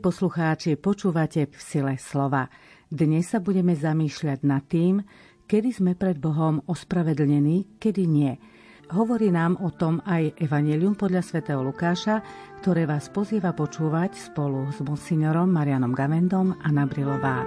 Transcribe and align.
Poslucháči, 0.00 0.80
počúvate 0.80 1.44
v 1.44 1.60
sile 1.60 2.00
slova. 2.00 2.48
Dnes 2.88 3.28
sa 3.28 3.36
budeme 3.36 3.76
zamýšľať 3.76 4.48
nad 4.48 4.64
tým, 4.64 5.04
kedy 5.44 5.76
sme 5.76 5.92
pred 5.92 6.16
Bohom 6.16 6.64
ospravedlnení, 6.64 7.76
kedy 7.76 8.08
nie. 8.08 8.32
Hovorí 8.96 9.28
nám 9.28 9.60
o 9.60 9.68
tom 9.68 10.00
aj 10.08 10.40
Evangelium 10.40 10.96
podľa 10.96 11.20
svätého 11.20 11.60
Lukáša, 11.60 12.24
ktoré 12.64 12.88
vás 12.88 13.12
pozýva 13.12 13.52
počúvať 13.52 14.16
spolu 14.32 14.72
s 14.72 14.80
monsignorom 14.80 15.52
Marianom 15.52 15.92
Gavendom 15.92 16.56
a 16.56 16.68
Nabrilová. 16.72 17.44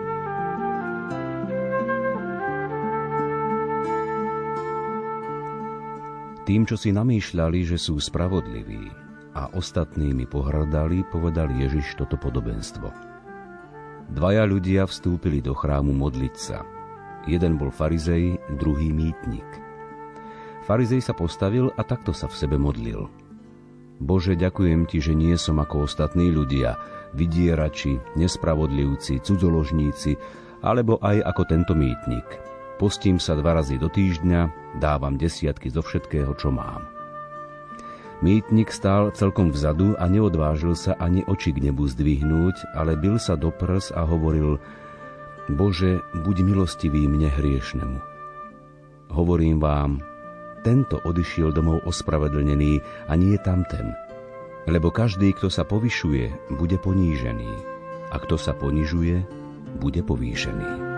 Tým, 6.46 6.70
čo 6.70 6.78
si 6.78 6.94
namýšľali, 6.94 7.66
že 7.66 7.82
sú 7.82 7.98
spravodliví, 7.98 8.94
a 9.34 9.50
ostatnými 9.54 10.30
pohrdali, 10.30 11.02
povedal 11.10 11.50
Ježiš 11.50 11.98
toto 11.98 12.16
podobenstvo. 12.18 12.90
Dvaja 14.14 14.46
ľudia 14.46 14.86
vstúpili 14.86 15.42
do 15.42 15.58
chrámu 15.58 15.90
modliť 15.90 16.36
sa. 16.38 16.62
Jeden 17.26 17.58
bol 17.58 17.74
farizej, 17.74 18.38
druhý 18.62 18.94
mýtnik. 18.94 19.48
Farizej 20.70 21.02
sa 21.02 21.18
postavil 21.18 21.74
a 21.76 21.82
takto 21.82 22.14
sa 22.14 22.30
v 22.30 22.38
sebe 22.38 22.56
modlil. 22.62 23.10
Bože, 24.04 24.36
ďakujem 24.36 24.86
Ti, 24.86 25.00
že 25.00 25.14
nie 25.16 25.34
som 25.40 25.58
ako 25.60 25.88
ostatní 25.88 26.30
ľudia, 26.30 26.78
vydierači, 27.16 27.98
nespravodlivci, 28.20 29.24
cudzoložníci, 29.24 30.20
alebo 30.62 31.00
aj 31.02 31.24
ako 31.26 31.42
tento 31.48 31.74
mýtnik. 31.74 32.26
Postím 32.78 33.18
sa 33.18 33.34
dva 33.40 33.60
razy 33.60 33.80
do 33.80 33.88
týždňa, 33.88 34.76
dávam 34.82 35.16
desiatky 35.16 35.72
zo 35.72 35.80
všetkého, 35.80 36.36
čo 36.36 36.52
mám. 36.52 36.93
Mýtnik 38.24 38.72
stál 38.72 39.12
celkom 39.12 39.52
vzadu 39.52 40.00
a 40.00 40.08
neodvážil 40.08 40.80
sa 40.80 40.96
ani 40.96 41.28
oči 41.28 41.52
k 41.52 41.68
nebu 41.68 41.92
zdvihnúť, 41.92 42.72
ale 42.72 42.96
bil 42.96 43.20
sa 43.20 43.36
do 43.36 43.52
prs 43.52 43.92
a 43.92 44.08
hovoril 44.08 44.64
Bože, 45.52 46.00
buď 46.24 46.36
milostivý 46.48 47.04
mne 47.12 47.28
hriešnemu. 47.28 48.00
Hovorím 49.12 49.60
vám, 49.60 50.00
tento 50.64 51.04
odišiel 51.04 51.52
domov 51.52 51.84
ospravedlnený 51.84 52.80
a 53.12 53.14
nie 53.20 53.36
tamten. 53.44 53.92
Lebo 54.72 54.88
každý, 54.88 55.36
kto 55.36 55.52
sa 55.52 55.68
povyšuje, 55.68 56.56
bude 56.56 56.80
ponížený 56.80 57.52
a 58.08 58.16
kto 58.24 58.40
sa 58.40 58.56
ponižuje, 58.56 59.20
bude 59.84 60.00
povýšený. 60.00 60.93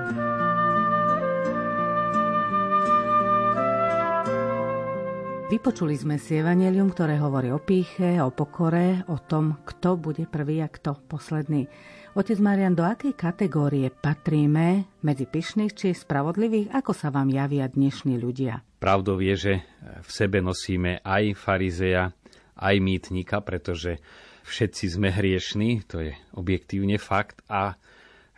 Vypočuli 5.45 5.93
sme 5.93 6.17
si 6.17 6.41
evanelium, 6.41 6.89
ktoré 6.89 7.21
hovorí 7.21 7.53
o 7.53 7.61
píche, 7.61 8.17
o 8.17 8.33
pokore, 8.33 9.05
o 9.05 9.21
tom, 9.21 9.61
kto 9.61 9.93
bude 9.93 10.25
prvý 10.25 10.57
a 10.65 10.65
kto 10.65 10.97
posledný. 11.05 11.69
Otec 12.17 12.41
Marian, 12.41 12.73
do 12.73 12.81
akej 12.81 13.13
kategórie 13.13 13.93
patríme 13.93 14.89
medzi 15.05 15.29
pyšných 15.29 15.69
či 15.77 15.93
spravodlivých? 15.93 16.73
Ako 16.73 16.97
sa 16.97 17.13
vám 17.13 17.29
javia 17.29 17.69
dnešní 17.69 18.17
ľudia? 18.17 18.65
Pravdou 18.81 19.21
je, 19.21 19.35
že 19.37 19.53
v 20.01 20.09
sebe 20.09 20.41
nosíme 20.41 21.05
aj 21.05 21.37
farizeja, 21.37 22.09
aj 22.57 22.75
mýtnika, 22.81 23.37
pretože 23.45 24.01
všetci 24.49 24.97
sme 24.97 25.13
hriešní, 25.13 25.85
to 25.85 26.09
je 26.09 26.17
objektívne 26.33 26.97
fakt 26.97 27.45
a 27.45 27.77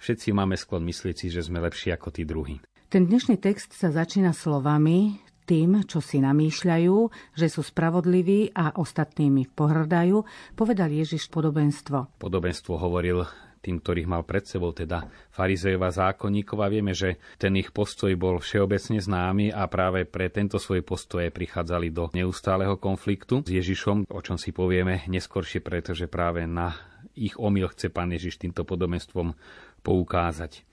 všetci 0.04 0.36
máme 0.36 0.60
sklon 0.60 0.84
myslieť 0.84 1.16
si, 1.16 1.28
že 1.32 1.40
sme 1.40 1.64
lepší 1.64 1.96
ako 1.96 2.12
tí 2.12 2.28
druhí. 2.28 2.60
Ten 2.92 3.08
dnešný 3.08 3.40
text 3.40 3.72
sa 3.76 3.96
začína 3.96 4.36
slovami 4.36 5.24
tým, 5.48 5.88
čo 5.88 6.04
si 6.04 6.20
namýšľajú, 6.20 6.96
že 7.40 7.48
sú 7.48 7.64
spravodliví 7.64 8.52
a 8.52 8.76
ostatnými 8.76 9.48
pohrdajú, 9.56 10.28
povedal 10.60 10.92
Ježiš 10.92 11.32
podobenstvo. 11.32 12.20
Podobenstvo 12.20 12.76
hovoril 12.76 13.24
tým, 13.64 13.80
ktorých 13.82 14.08
mal 14.08 14.24
pred 14.28 14.44
sebou, 14.44 14.76
teda 14.76 15.08
farizejova 15.34 15.90
zákonníkov 15.90 16.58
a 16.62 16.72
vieme, 16.72 16.92
že 16.92 17.18
ten 17.40 17.56
ich 17.58 17.72
postoj 17.72 18.12
bol 18.20 18.38
všeobecne 18.40 19.00
známy 19.02 19.56
a 19.56 19.66
práve 19.72 20.04
pre 20.06 20.30
tento 20.30 20.60
svoj 20.62 20.84
postoje 20.84 21.32
prichádzali 21.32 21.88
do 21.90 22.12
neustáleho 22.14 22.76
konfliktu 22.78 23.42
s 23.44 23.50
Ježišom, 23.50 24.12
o 24.12 24.20
čom 24.20 24.36
si 24.36 24.52
povieme 24.52 25.08
neskoršie, 25.08 25.64
pretože 25.64 26.06
práve 26.12 26.44
na 26.46 26.76
ich 27.18 27.34
omyl 27.40 27.72
chce 27.74 27.90
pán 27.90 28.14
Ježiš 28.14 28.38
týmto 28.38 28.62
podobenstvom 28.62 29.34
poukázať. 29.82 30.67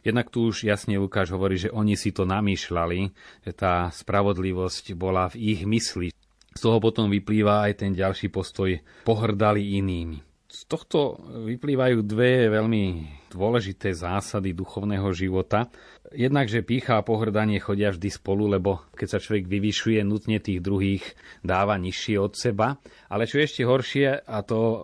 Jednak 0.00 0.32
tu 0.32 0.48
už 0.48 0.64
jasne 0.64 0.96
Lukáš 0.96 1.34
hovorí, 1.34 1.60
že 1.60 1.68
oni 1.68 1.98
si 1.98 2.14
to 2.14 2.24
namýšľali, 2.24 3.00
že 3.44 3.52
tá 3.52 3.92
spravodlivosť 3.92 4.96
bola 4.96 5.28
v 5.28 5.56
ich 5.56 5.60
mysli. 5.68 6.08
Z 6.50 6.60
toho 6.66 6.80
potom 6.82 7.12
vyplýva 7.12 7.68
aj 7.68 7.84
ten 7.84 7.92
ďalší 7.92 8.32
postoj 8.32 8.74
pohrdali 9.04 9.78
inými. 9.78 10.29
Z 10.50 10.66
tohto 10.66 11.14
vyplývajú 11.46 12.02
dve 12.02 12.50
veľmi 12.50 13.06
dôležité 13.30 13.94
zásady 13.94 14.50
duchovného 14.50 15.06
života. 15.14 15.70
Jednak, 16.10 16.50
že 16.50 16.66
pícha 16.66 16.98
a 16.98 17.06
pohrdanie 17.06 17.62
chodia 17.62 17.94
vždy 17.94 18.10
spolu, 18.10 18.50
lebo 18.50 18.82
keď 18.98 19.08
sa 19.14 19.22
človek 19.22 19.46
vyvyšuje, 19.46 20.02
nutne 20.02 20.42
tých 20.42 20.58
druhých 20.58 21.06
dáva 21.46 21.78
nižšie 21.78 22.18
od 22.18 22.34
seba. 22.34 22.82
Ale 23.06 23.30
čo 23.30 23.38
je 23.38 23.46
ešte 23.46 23.62
horšie, 23.62 24.26
a 24.26 24.38
to 24.42 24.58
uh, 24.58 24.78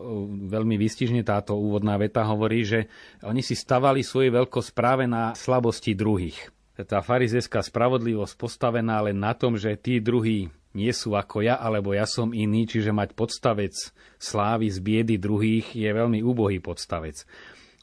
veľmi 0.47 0.79
vystižne 0.79 1.27
táto 1.27 1.59
úvodná 1.59 1.99
veta 1.99 2.23
hovorí, 2.23 2.63
že 2.63 2.87
oni 3.27 3.43
si 3.43 3.59
stavali 3.59 4.07
svoju 4.07 4.31
veľkosť 4.39 4.71
práve 4.71 5.11
na 5.11 5.35
slabosti 5.35 5.99
druhých. 5.99 6.55
Tá 6.79 7.03
farizeská 7.03 7.59
spravodlivosť 7.59 8.39
postavená 8.39 9.03
len 9.03 9.19
na 9.19 9.35
tom, 9.35 9.59
že 9.59 9.75
tí 9.75 9.99
druhí 9.99 10.47
nie 10.77 10.93
sú 10.93 11.17
ako 11.17 11.41
ja, 11.41 11.57
alebo 11.57 11.97
ja 11.97 12.05
som 12.05 12.37
iný, 12.37 12.69
čiže 12.69 12.93
mať 12.93 13.17
podstavec 13.17 13.73
slávy 14.21 14.69
z 14.69 14.79
biedy 14.85 15.17
druhých 15.17 15.73
je 15.73 15.89
veľmi 15.89 16.21
úbohý 16.21 16.61
podstavec. 16.61 17.25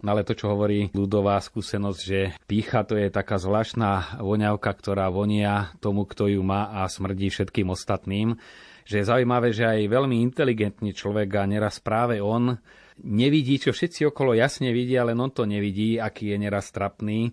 No 0.03 0.13
ale 0.13 0.27
to, 0.27 0.35
čo 0.35 0.51
hovorí 0.51 0.91
ľudová 0.91 1.39
skúsenosť, 1.39 1.99
že 2.03 2.35
pícha 2.45 2.83
to 2.83 2.99
je 2.99 3.07
taká 3.07 3.39
zvláštna 3.39 4.19
voňavka, 4.19 4.67
ktorá 4.67 5.07
vonia 5.07 5.73
tomu, 5.79 6.03
kto 6.05 6.27
ju 6.27 6.43
má 6.43 6.69
a 6.69 6.85
smrdí 6.91 7.31
všetkým 7.31 7.71
ostatným. 7.71 8.35
Že 8.83 8.95
je 8.99 9.09
zaujímavé, 9.09 9.55
že 9.55 9.63
aj 9.63 9.87
veľmi 9.87 10.19
inteligentný 10.27 10.91
človek 10.91 11.39
a 11.39 11.47
neraz 11.47 11.79
práve 11.79 12.19
on 12.19 12.59
nevidí, 12.99 13.63
čo 13.63 13.71
všetci 13.71 14.11
okolo 14.11 14.35
jasne 14.35 14.75
vidia, 14.75 15.07
len 15.07 15.15
on 15.23 15.31
to 15.31 15.47
nevidí, 15.47 15.95
aký 15.97 16.35
je 16.35 16.37
neraz 16.37 16.69
trapný 16.75 17.31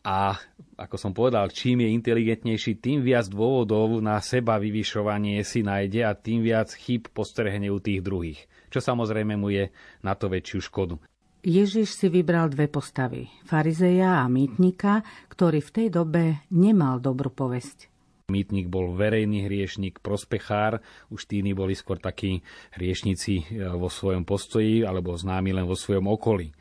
a 0.00 0.38
ako 0.80 0.96
som 0.96 1.12
povedal, 1.12 1.52
čím 1.52 1.84
je 1.84 1.92
inteligentnejší, 1.92 2.80
tým 2.80 3.04
viac 3.04 3.28
dôvodov 3.28 4.00
na 4.00 4.16
seba 4.24 4.56
vyvyšovanie 4.56 5.44
si 5.44 5.60
nájde 5.60 6.08
a 6.08 6.16
tým 6.16 6.40
viac 6.40 6.72
chyb 6.72 7.12
postrehne 7.12 7.68
u 7.68 7.76
tých 7.76 8.00
druhých, 8.00 8.40
čo 8.72 8.80
samozrejme 8.80 9.36
mu 9.36 9.52
je 9.52 9.68
na 10.00 10.16
to 10.16 10.32
väčšiu 10.32 10.60
škodu. 10.64 10.96
Ježiš 11.40 11.96
si 11.96 12.12
vybral 12.12 12.52
dve 12.52 12.68
postavy, 12.68 13.28
farizeja 13.48 14.20
a 14.20 14.28
mýtnika, 14.28 15.00
ktorý 15.32 15.64
v 15.64 15.72
tej 15.72 15.88
dobe 15.88 16.24
nemal 16.52 17.00
dobrú 17.00 17.32
povesť. 17.32 17.88
Mýtnik 18.30 18.70
bol 18.70 18.94
verejný 18.94 19.50
hriešnik, 19.50 19.98
prospechár, 19.98 20.78
už 21.10 21.26
tíni 21.26 21.50
boli 21.50 21.74
skôr 21.74 21.98
takí 21.98 22.46
hriešnici 22.78 23.34
e, 23.42 23.44
vo 23.74 23.90
svojom 23.90 24.22
postoji 24.22 24.86
alebo 24.86 25.18
známi 25.18 25.50
len 25.50 25.66
vo 25.66 25.74
svojom 25.74 26.06
okolí. 26.06 26.54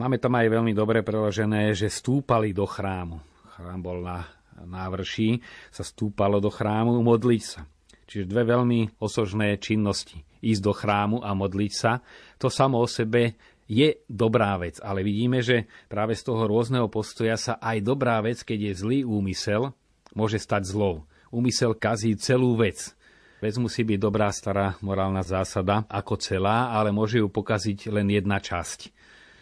Máme 0.00 0.16
tam 0.16 0.32
aj 0.32 0.48
veľmi 0.48 0.72
dobre 0.72 1.04
preložené, 1.04 1.76
že 1.76 1.92
stúpali 1.92 2.56
do 2.56 2.64
chrámu. 2.64 3.20
Chrám 3.52 3.84
bol 3.84 4.00
na 4.00 4.24
návrší, 4.64 5.44
sa 5.68 5.84
stúpalo 5.84 6.40
do 6.40 6.48
chrámu 6.48 7.04
modliť 7.04 7.42
sa. 7.44 7.68
Čiže 8.08 8.24
dve 8.24 8.48
veľmi 8.48 8.96
osožné 8.96 9.60
činnosti. 9.60 10.24
Ísť 10.40 10.62
do 10.64 10.72
chrámu 10.72 11.20
a 11.20 11.36
modliť 11.36 11.72
sa. 11.76 12.00
To 12.40 12.48
samo 12.48 12.80
o 12.80 12.88
sebe 12.88 13.36
je 13.68 14.00
dobrá 14.08 14.56
vec, 14.56 14.80
ale 14.80 15.04
vidíme, 15.04 15.44
že 15.44 15.68
práve 15.92 16.16
z 16.16 16.32
toho 16.32 16.48
rôzneho 16.48 16.88
postoja 16.88 17.36
sa 17.36 17.60
aj 17.60 17.84
dobrá 17.84 18.24
vec, 18.24 18.40
keď 18.40 18.72
je 18.72 18.80
zlý 18.80 18.98
úmysel, 19.04 19.76
môže 20.16 20.40
stať 20.40 20.64
zlou. 20.64 21.04
Úmysel 21.28 21.76
kazí 21.76 22.16
celú 22.16 22.56
vec. 22.56 22.96
Vec 23.44 23.52
musí 23.60 23.84
byť 23.84 24.00
dobrá 24.00 24.32
stará 24.32 24.80
morálna 24.80 25.20
zásada 25.20 25.84
ako 25.92 26.16
celá, 26.16 26.72
ale 26.72 26.88
môže 26.88 27.20
ju 27.20 27.28
pokaziť 27.28 27.92
len 27.92 28.08
jedna 28.08 28.40
časť. 28.40 28.96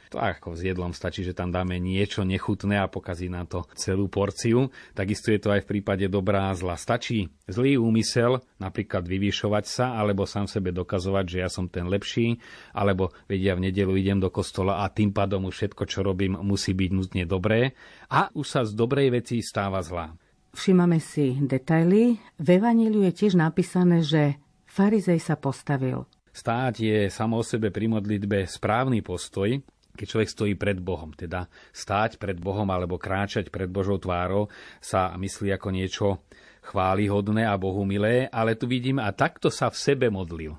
To 0.08 0.16
ako 0.16 0.56
s 0.56 0.64
jedlom 0.64 0.96
stačí, 0.96 1.20
že 1.20 1.36
tam 1.36 1.52
dáme 1.52 1.76
niečo 1.76 2.24
nechutné 2.24 2.80
a 2.80 2.88
pokazí 2.88 3.28
nám 3.28 3.44
to 3.44 3.68
celú 3.76 4.08
porciu. 4.08 4.72
Takisto 4.96 5.28
je 5.28 5.40
to 5.40 5.52
aj 5.52 5.68
v 5.68 5.70
prípade 5.76 6.08
dobrá 6.08 6.48
a 6.48 6.56
zla. 6.56 6.80
Stačí 6.80 7.28
zlý 7.44 7.76
úmysel, 7.76 8.40
napríklad 8.56 9.04
vyvyšovať 9.04 9.64
sa, 9.68 10.00
alebo 10.00 10.24
sám 10.24 10.48
sebe 10.48 10.72
dokazovať, 10.72 11.24
že 11.28 11.38
ja 11.44 11.48
som 11.52 11.68
ten 11.68 11.84
lepší, 11.84 12.40
alebo 12.72 13.12
vedia 13.28 13.52
v 13.52 13.68
nedelu 13.68 13.92
idem 14.00 14.16
do 14.16 14.32
kostola 14.32 14.80
a 14.80 14.88
tým 14.88 15.12
pádom 15.12 15.44
už 15.44 15.54
všetko, 15.60 15.84
čo 15.84 16.00
robím, 16.00 16.40
musí 16.40 16.72
byť 16.72 16.90
nutne 16.96 17.24
dobré. 17.28 17.76
A 18.08 18.32
už 18.32 18.46
sa 18.48 18.60
z 18.64 18.72
dobrej 18.72 19.20
veci 19.20 19.44
stáva 19.44 19.84
zlá. 19.84 20.16
Všimame 20.56 20.98
si 20.98 21.36
detaily. 21.36 22.16
V 22.40 22.48
Evaníliu 22.56 23.04
je 23.04 23.12
tiež 23.12 23.36
napísané, 23.36 24.00
že 24.00 24.40
farizej 24.64 25.20
sa 25.20 25.36
postavil. 25.36 26.08
Stáť 26.32 26.74
je 26.86 26.98
samo 27.10 27.42
o 27.42 27.44
sebe 27.44 27.74
pri 27.74 27.90
modlitbe 27.90 28.46
správny 28.46 29.02
postoj, 29.02 29.58
keď 29.98 30.06
človek 30.06 30.30
stojí 30.30 30.54
pred 30.54 30.78
Bohom, 30.78 31.10
teda 31.10 31.50
stáť 31.74 32.22
pred 32.22 32.38
Bohom 32.38 32.70
alebo 32.70 32.94
kráčať 32.94 33.50
pred 33.50 33.66
Božou 33.66 33.98
tvárou 33.98 34.46
sa 34.78 35.10
myslí 35.18 35.50
ako 35.58 35.68
niečo 35.74 36.06
chválihodné 36.62 37.42
a 37.42 37.58
Bohu 37.58 37.82
milé, 37.82 38.30
ale 38.30 38.54
tu 38.54 38.70
vidíme, 38.70 39.02
a 39.02 39.10
takto 39.10 39.50
sa 39.50 39.66
v 39.66 39.76
sebe 39.76 40.06
modlil. 40.06 40.54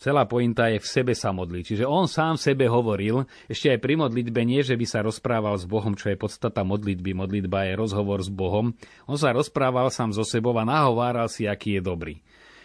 Celá 0.00 0.24
pointa 0.24 0.72
je 0.72 0.80
v 0.80 0.88
sebe 0.88 1.12
sa 1.12 1.28
modliť. 1.28 1.62
Čiže 1.76 1.84
on 1.84 2.08
sám 2.08 2.40
sebe 2.40 2.64
hovoril, 2.72 3.28
ešte 3.52 3.68
aj 3.68 3.84
pri 3.84 4.00
modlitbe 4.00 4.40
nie, 4.48 4.64
že 4.64 4.72
by 4.72 4.86
sa 4.88 5.04
rozprával 5.04 5.60
s 5.60 5.68
Bohom, 5.68 5.92
čo 5.92 6.08
je 6.08 6.16
podstata 6.16 6.64
modlitby. 6.64 7.12
Modlitba 7.12 7.68
je 7.68 7.76
rozhovor 7.76 8.24
s 8.24 8.32
Bohom. 8.32 8.72
On 9.04 9.20
sa 9.20 9.36
rozprával 9.36 9.92
sám 9.92 10.16
so 10.16 10.24
sebou 10.24 10.56
a 10.56 10.64
nahováral 10.64 11.28
si, 11.28 11.44
aký 11.44 11.76
je 11.76 11.82
dobrý. 11.84 12.16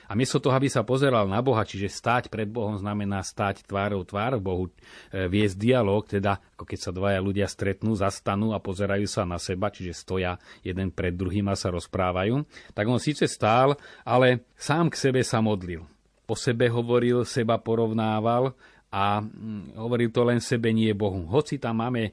A 0.06 0.14
miesto 0.14 0.38
toho, 0.38 0.54
aby 0.54 0.70
sa 0.70 0.86
pozeral 0.86 1.26
na 1.26 1.42
Boha, 1.42 1.66
čiže 1.66 1.90
stáť 1.90 2.30
pred 2.30 2.46
Bohom 2.46 2.78
znamená 2.78 3.26
stáť 3.26 3.66
tvárou 3.66 4.06
tvár 4.06 4.38
Bohu, 4.38 4.70
e, 4.70 5.26
viesť 5.26 5.56
dialog, 5.58 6.06
teda 6.06 6.38
ako 6.58 6.66
keď 6.66 6.80
sa 6.80 6.92
dvaja 6.94 7.20
ľudia 7.22 7.48
stretnú, 7.50 7.98
zastanú 7.98 8.54
a 8.54 8.62
pozerajú 8.62 9.10
sa 9.10 9.26
na 9.26 9.42
seba, 9.42 9.74
čiže 9.74 9.98
stoja 9.98 10.38
jeden 10.62 10.94
pred 10.94 11.14
druhým 11.14 11.50
a 11.50 11.58
sa 11.58 11.74
rozprávajú, 11.74 12.46
tak 12.78 12.86
on 12.86 13.02
síce 13.02 13.26
stál, 13.26 13.78
ale 14.06 14.46
sám 14.56 14.94
k 14.94 15.10
sebe 15.10 15.22
sa 15.26 15.42
modlil. 15.42 15.86
O 16.26 16.34
sebe 16.34 16.66
hovoril, 16.70 17.22
seba 17.22 17.62
porovnával 17.62 18.58
a 18.90 19.22
mm, 19.22 19.78
hovoril 19.78 20.10
to 20.10 20.26
len 20.26 20.42
sebe, 20.42 20.74
nie 20.74 20.90
Bohu. 20.98 21.30
Hoci 21.30 21.62
tam 21.62 21.86
máme 21.86 22.10
e, 22.10 22.12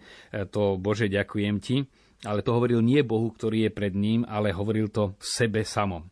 to 0.52 0.76
Bože, 0.76 1.08
ďakujem 1.08 1.56
ti, 1.64 1.80
ale 2.28 2.44
to 2.44 2.52
hovoril 2.52 2.84
nie 2.84 3.00
Bohu, 3.00 3.32
ktorý 3.32 3.66
je 3.66 3.70
pred 3.72 3.94
ním, 3.96 4.28
ale 4.28 4.52
hovoril 4.52 4.92
to 4.92 5.16
sebe 5.16 5.64
samom. 5.64 6.11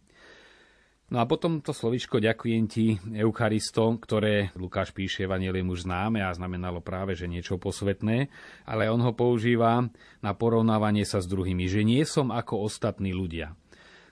No 1.11 1.19
a 1.19 1.27
potom 1.27 1.59
to 1.59 1.75
slovičko 1.75 2.23
ďakujem 2.23 2.65
ti, 2.71 2.95
Eucharisto, 3.19 3.99
ktoré 3.99 4.55
Lukáš 4.55 4.95
píše 4.95 5.27
Evangelium 5.27 5.75
už 5.75 5.83
známe 5.83 6.23
a 6.23 6.31
znamenalo 6.31 6.79
práve, 6.79 7.19
že 7.19 7.27
niečo 7.27 7.59
posvetné, 7.59 8.31
ale 8.63 8.87
on 8.87 9.03
ho 9.03 9.11
používa 9.11 9.91
na 10.23 10.33
porovnávanie 10.39 11.03
sa 11.03 11.19
s 11.19 11.27
druhými, 11.27 11.67
že 11.67 11.83
nie 11.83 12.07
som 12.07 12.31
ako 12.31 12.63
ostatní 12.63 13.11
ľudia. 13.11 13.59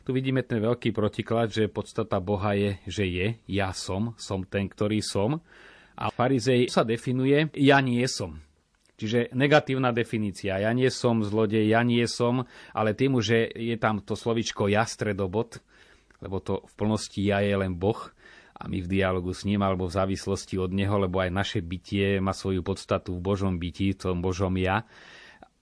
Tu 0.02 0.10
vidíme 0.10 0.42
ten 0.42 0.58
veľký 0.58 0.90
protiklad, 0.90 1.54
že 1.54 1.70
podstata 1.70 2.18
Boha 2.18 2.58
je, 2.58 2.82
že 2.90 3.06
je, 3.06 3.26
ja 3.46 3.70
som, 3.70 4.18
som 4.18 4.42
ten, 4.42 4.66
ktorý 4.66 4.98
som. 4.98 5.38
A 5.94 6.10
farizej 6.10 6.66
sa 6.66 6.82
definuje, 6.82 7.46
ja 7.54 7.78
nie 7.78 8.02
som. 8.10 8.42
Čiže 8.98 9.30
negatívna 9.38 9.94
definícia. 9.94 10.58
Ja 10.58 10.74
nie 10.74 10.90
som 10.90 11.22
zlodej, 11.22 11.70
ja 11.70 11.86
nie 11.86 12.02
som, 12.10 12.50
ale 12.74 12.98
tým, 12.98 13.22
že 13.22 13.46
je 13.54 13.78
tam 13.78 14.02
to 14.02 14.18
slovičko 14.18 14.66
ja 14.66 14.82
stredobod, 14.82 15.62
lebo 16.22 16.42
to 16.42 16.66
v 16.66 16.72
plnosti 16.74 17.20
ja 17.22 17.38
je 17.42 17.54
len 17.54 17.74
Boh 17.78 17.98
a 18.58 18.66
my 18.66 18.82
v 18.82 18.90
dialogu 18.90 19.30
s 19.30 19.46
ním 19.46 19.62
alebo 19.62 19.86
v 19.86 19.94
závislosti 19.94 20.58
od 20.58 20.74
neho, 20.74 20.98
lebo 20.98 21.22
aj 21.22 21.30
naše 21.30 21.60
bytie 21.62 22.18
má 22.18 22.34
svoju 22.34 22.66
podstatu 22.66 23.14
v 23.14 23.22
Božom 23.22 23.54
bytí, 23.54 23.94
v 23.94 23.98
tom 23.98 24.18
Božom 24.18 24.50
ja. 24.58 24.82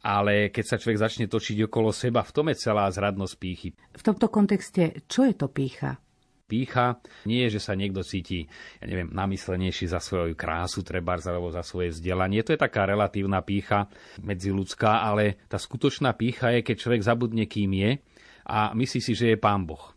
Ale 0.00 0.48
keď 0.48 0.64
sa 0.64 0.80
človek 0.80 1.02
začne 1.02 1.26
točiť 1.28 1.66
okolo 1.68 1.92
seba, 1.92 2.24
v 2.24 2.32
tom 2.32 2.46
je 2.48 2.56
celá 2.56 2.88
zradnosť 2.88 3.34
pýchy. 3.36 3.68
V 3.74 4.02
tomto 4.06 4.32
kontexte, 4.32 5.04
čo 5.10 5.28
je 5.28 5.34
to 5.36 5.50
pýcha? 5.52 6.00
Pícha 6.46 7.02
nie 7.26 7.42
je, 7.50 7.58
že 7.58 7.64
sa 7.66 7.74
niekto 7.74 8.06
cíti, 8.06 8.46
ja 8.78 8.86
neviem, 8.86 9.10
namyslenejší 9.10 9.90
za 9.90 9.98
svoju 9.98 10.38
krásu, 10.38 10.86
treba 10.86 11.18
alebo 11.18 11.50
za 11.50 11.66
svoje 11.66 11.90
vzdelanie. 11.90 12.46
To 12.46 12.54
je 12.54 12.60
taká 12.62 12.86
relatívna 12.86 13.42
pícha 13.42 13.90
medziludská, 14.22 15.02
ale 15.02 15.42
tá 15.50 15.58
skutočná 15.58 16.14
pícha 16.14 16.54
je, 16.54 16.62
keď 16.62 16.76
človek 16.78 17.02
zabudne, 17.02 17.50
kým 17.50 17.74
je 17.74 17.90
a 18.46 18.70
myslí 18.78 19.00
si, 19.02 19.12
že 19.18 19.34
je 19.34 19.42
pán 19.42 19.66
Boh 19.66 19.95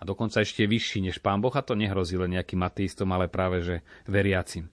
a 0.00 0.02
dokonca 0.08 0.40
ešte 0.40 0.64
vyšší 0.64 1.12
než 1.12 1.20
pán 1.20 1.44
Boh 1.44 1.52
a 1.52 1.60
to 1.60 1.76
nehrozí 1.76 2.16
len 2.16 2.32
nejakým 2.32 2.64
ateistom, 2.64 3.12
ale 3.12 3.28
práve 3.28 3.60
že 3.60 3.76
veriacim. 4.08 4.72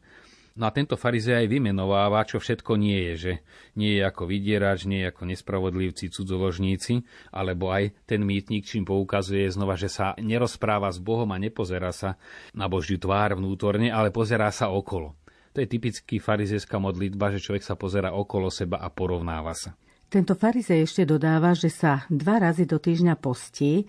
No 0.57 0.65
a 0.65 0.73
tento 0.73 0.97
farizej 0.97 1.45
aj 1.45 1.53
vymenováva, 1.53 2.25
čo 2.25 2.41
všetko 2.41 2.81
nie 2.81 2.97
je, 2.97 3.13
že 3.13 3.33
nie 3.77 3.93
je 3.93 4.01
ako 4.01 4.25
vydierač, 4.25 4.89
nie 4.89 5.05
je 5.05 5.13
ako 5.13 5.29
nespravodlivci, 5.29 6.09
cudzoložníci, 6.09 7.05
alebo 7.29 7.69
aj 7.69 7.93
ten 8.09 8.25
mýtnik, 8.25 8.65
čím 8.65 8.81
poukazuje 8.81 9.45
znova, 9.53 9.77
že 9.77 9.85
sa 9.85 10.17
nerozpráva 10.17 10.89
s 10.89 10.97
Bohom 10.97 11.29
a 11.29 11.37
nepozerá 11.37 11.93
sa 11.93 12.17
na 12.57 12.65
Božiu 12.65 12.97
tvár 12.97 13.37
vnútorne, 13.37 13.93
ale 13.93 14.09
pozerá 14.09 14.49
sa 14.49 14.73
okolo. 14.73 15.13
To 15.53 15.61
je 15.61 15.69
typický 15.69 16.17
farizejská 16.17 16.81
modlitba, 16.81 17.37
že 17.37 17.41
človek 17.41 17.61
sa 17.61 17.77
pozera 17.77 18.17
okolo 18.17 18.49
seba 18.49 18.81
a 18.81 18.89
porovnáva 18.89 19.53
sa. 19.53 19.77
Tento 20.09 20.33
farizej 20.33 20.89
ešte 20.89 21.03
dodáva, 21.05 21.53
že 21.53 21.69
sa 21.69 22.01
dva 22.09 22.41
razy 22.41 22.65
do 22.65 22.81
týždňa 22.81 23.13
postí 23.21 23.85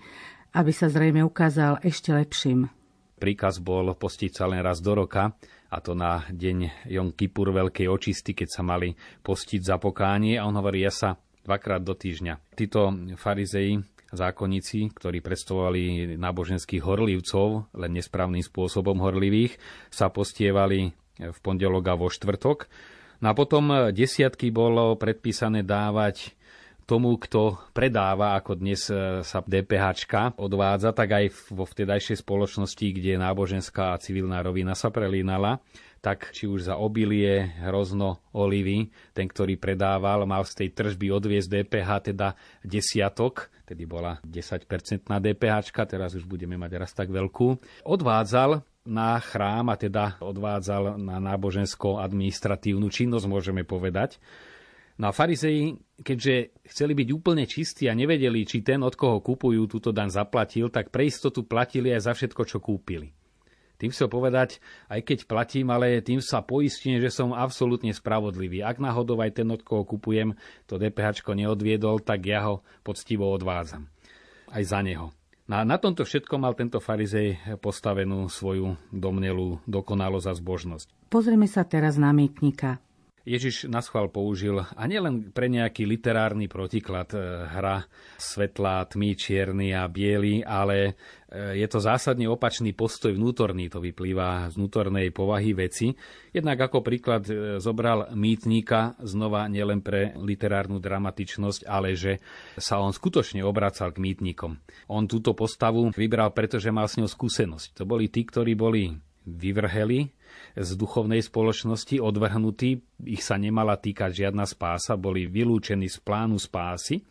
aby 0.53 0.71
sa 0.73 0.89
zrejme 0.89 1.21
ukázal 1.25 1.81
ešte 1.85 2.13
lepším. 2.13 2.69
Príkaz 3.19 3.59
bol 3.59 3.91
postiť 3.93 4.31
sa 4.31 4.47
len 4.47 4.63
raz 4.63 4.79
do 4.79 4.95
roka, 4.95 5.35
a 5.69 5.77
to 5.85 5.93
na 5.93 6.25
deň 6.33 6.89
Jom 6.89 7.13
Kippur 7.13 7.53
Veľkej 7.53 7.85
očisty, 7.85 8.33
keď 8.33 8.49
sa 8.49 8.61
mali 8.65 8.97
postiť 9.21 9.61
za 9.61 9.77
pokánie. 9.77 10.33
A 10.33 10.49
on 10.49 10.57
hovorí, 10.57 10.81
ja 10.81 10.89
sa 10.89 11.21
dvakrát 11.45 11.85
do 11.85 11.93
týždňa. 11.93 12.57
Títo 12.57 12.89
farizei, 13.21 13.77
zákonníci, 14.09 14.89
ktorí 14.97 15.21
predstavovali 15.21 16.17
náboženských 16.17 16.81
horlivcov, 16.81 17.69
len 17.77 17.91
nesprávnym 17.93 18.41
spôsobom 18.41 18.97
horlivých, 18.97 19.61
sa 19.93 20.09
postievali 20.09 20.89
v 21.21 21.37
pondelok 21.45 21.85
a 21.85 21.93
vo 21.93 22.09
štvrtok. 22.09 22.65
No 23.21 23.29
a 23.29 23.37
potom 23.37 23.93
desiatky 23.93 24.49
bolo 24.49 24.97
predpísané 24.97 25.61
dávať 25.61 26.33
tomu, 26.89 27.21
kto 27.21 27.61
predáva, 27.69 28.33
ako 28.33 28.57
dnes 28.57 28.89
e, 28.89 29.21
sa 29.21 29.45
DPH 29.45 30.33
odvádza, 30.41 30.89
tak 30.89 31.13
aj 31.13 31.53
vo 31.53 31.69
vtedajšej 31.69 32.25
spoločnosti, 32.25 32.81
kde 32.81 33.21
náboženská 33.21 33.93
a 33.93 34.01
civilná 34.01 34.41
rovina 34.41 34.73
sa 34.73 34.89
prelínala, 34.89 35.61
tak 36.01 36.33
či 36.33 36.49
už 36.49 36.73
za 36.73 36.75
obilie, 36.81 37.53
hrozno, 37.61 38.25
olivy, 38.33 38.89
ten, 39.13 39.29
ktorý 39.29 39.61
predával, 39.61 40.25
mal 40.25 40.41
z 40.49 40.65
tej 40.65 40.69
tržby 40.73 41.13
odviesť 41.13 41.61
DPH, 41.61 41.89
teda 42.09 42.33
desiatok, 42.65 43.53
tedy 43.69 43.85
bola 43.85 44.17
10% 44.25 44.65
na 45.13 45.21
DPH, 45.21 45.69
teraz 45.85 46.17
už 46.17 46.25
budeme 46.25 46.57
mať 46.57 46.71
raz 46.73 46.91
tak 46.97 47.13
veľkú, 47.13 47.61
odvádzal 47.85 48.65
na 48.89 49.21
chrám 49.21 49.69
a 49.69 49.77
teda 49.77 50.17
odvádzal 50.23 50.97
na 50.97 51.21
nábožensko-administratívnu 51.21 52.89
činnosť, 52.89 53.29
môžeme 53.29 53.61
povedať. 53.61 54.17
No 54.99 55.07
a 55.07 55.15
farizei, 55.15 55.79
keďže 56.03 56.59
chceli 56.67 56.91
byť 56.91 57.07
úplne 57.15 57.47
čistí 57.47 57.87
a 57.87 57.95
nevedeli, 57.95 58.43
či 58.43 58.59
ten, 58.59 58.83
od 58.83 58.99
koho 58.99 59.23
kupujú, 59.23 59.63
túto 59.71 59.95
dan 59.95 60.11
zaplatil, 60.11 60.67
tak 60.67 60.91
pre 60.91 61.07
istotu 61.07 61.47
platili 61.47 61.95
aj 61.95 62.11
za 62.11 62.13
všetko, 62.19 62.41
čo 62.43 62.59
kúpili. 62.59 63.15
Tým 63.79 63.95
chcel 63.95 64.11
povedať, 64.11 64.59
aj 64.91 65.07
keď 65.07 65.19
platím, 65.23 65.71
ale 65.71 66.03
tým 66.03 66.19
sa 66.19 66.43
poistím, 66.43 66.99
že 66.99 67.07
som 67.07 67.31
absolútne 67.31 67.95
spravodlivý. 67.95 68.59
Ak 68.59 68.83
náhodou 68.83 69.15
aj 69.23 69.39
ten, 69.39 69.47
od 69.47 69.63
koho 69.63 69.87
kupujem, 69.87 70.35
to 70.67 70.75
DPH 70.75 71.23
neodviedol, 71.31 72.03
tak 72.03 72.27
ja 72.27 72.43
ho 72.51 72.67
poctivo 72.83 73.31
odvádzam. 73.31 73.87
Aj 74.51 74.63
za 74.67 74.83
neho. 74.83 75.15
Na, 75.47 75.63
na 75.63 75.79
tomto 75.79 76.03
všetko 76.03 76.35
mal 76.35 76.59
tento 76.59 76.83
farizej 76.83 77.57
postavenú 77.63 78.27
svoju 78.27 78.75
domnelú 78.91 79.63
dokonalosť 79.63 80.27
a 80.27 80.33
zbožnosť. 80.35 80.87
Pozrieme 81.07 81.47
sa 81.47 81.63
teraz 81.63 81.95
na 81.95 82.11
mýtnika. 82.11 82.83
Ježiš 83.27 83.67
na 83.67 83.83
schvál 83.83 84.07
použil, 84.07 84.63
a 84.63 84.83
nielen 84.87 85.35
pre 85.35 85.51
nejaký 85.51 85.83
literárny 85.83 86.47
protiklad, 86.47 87.11
e, 87.11 87.19
hra 87.51 87.83
svetlá, 88.15 88.87
tmy, 88.87 89.15
čierny 89.15 89.75
a 89.75 89.87
biely, 89.91 90.41
ale 90.43 90.95
e, 91.27 91.59
je 91.59 91.67
to 91.67 91.83
zásadne 91.83 92.25
opačný 92.31 92.71
postoj 92.71 93.11
vnútorný, 93.11 93.67
to 93.67 93.83
vyplýva 93.83 94.47
z 94.49 94.55
vnútornej 94.55 95.11
povahy 95.11 95.51
veci. 95.51 95.91
Jednak 96.31 96.71
ako 96.71 96.79
príklad 96.79 97.27
e, 97.27 97.59
zobral 97.59 98.11
mýtnika 98.15 98.99
znova 99.03 99.45
nielen 99.51 99.83
pre 99.83 100.15
literárnu 100.15 100.79
dramatičnosť, 100.79 101.67
ale 101.67 101.99
že 101.99 102.23
sa 102.55 102.79
on 102.79 102.95
skutočne 102.95 103.43
obracal 103.43 103.91
k 103.91 103.99
mýtnikom. 103.99 104.55
On 104.89 105.03
túto 105.05 105.35
postavu 105.35 105.91
vybral, 105.91 106.31
pretože 106.31 106.71
mal 106.71 106.87
s 106.87 106.95
ňou 106.95 107.07
skúsenosť. 107.11 107.79
To 107.79 107.83
boli 107.83 108.07
tí, 108.07 108.23
ktorí 108.23 108.55
boli 108.55 108.95
vyvrheli 109.27 110.18
z 110.57 110.69
duchovnej 110.75 111.23
spoločnosti, 111.23 112.01
odvrhnutí, 112.01 112.69
ich 113.07 113.23
sa 113.23 113.39
nemala 113.39 113.79
týkať 113.79 114.27
žiadna 114.27 114.43
spása, 114.43 114.99
boli 114.99 115.29
vylúčení 115.29 115.87
z 115.87 115.97
plánu 116.03 116.35
spásy. 116.35 117.05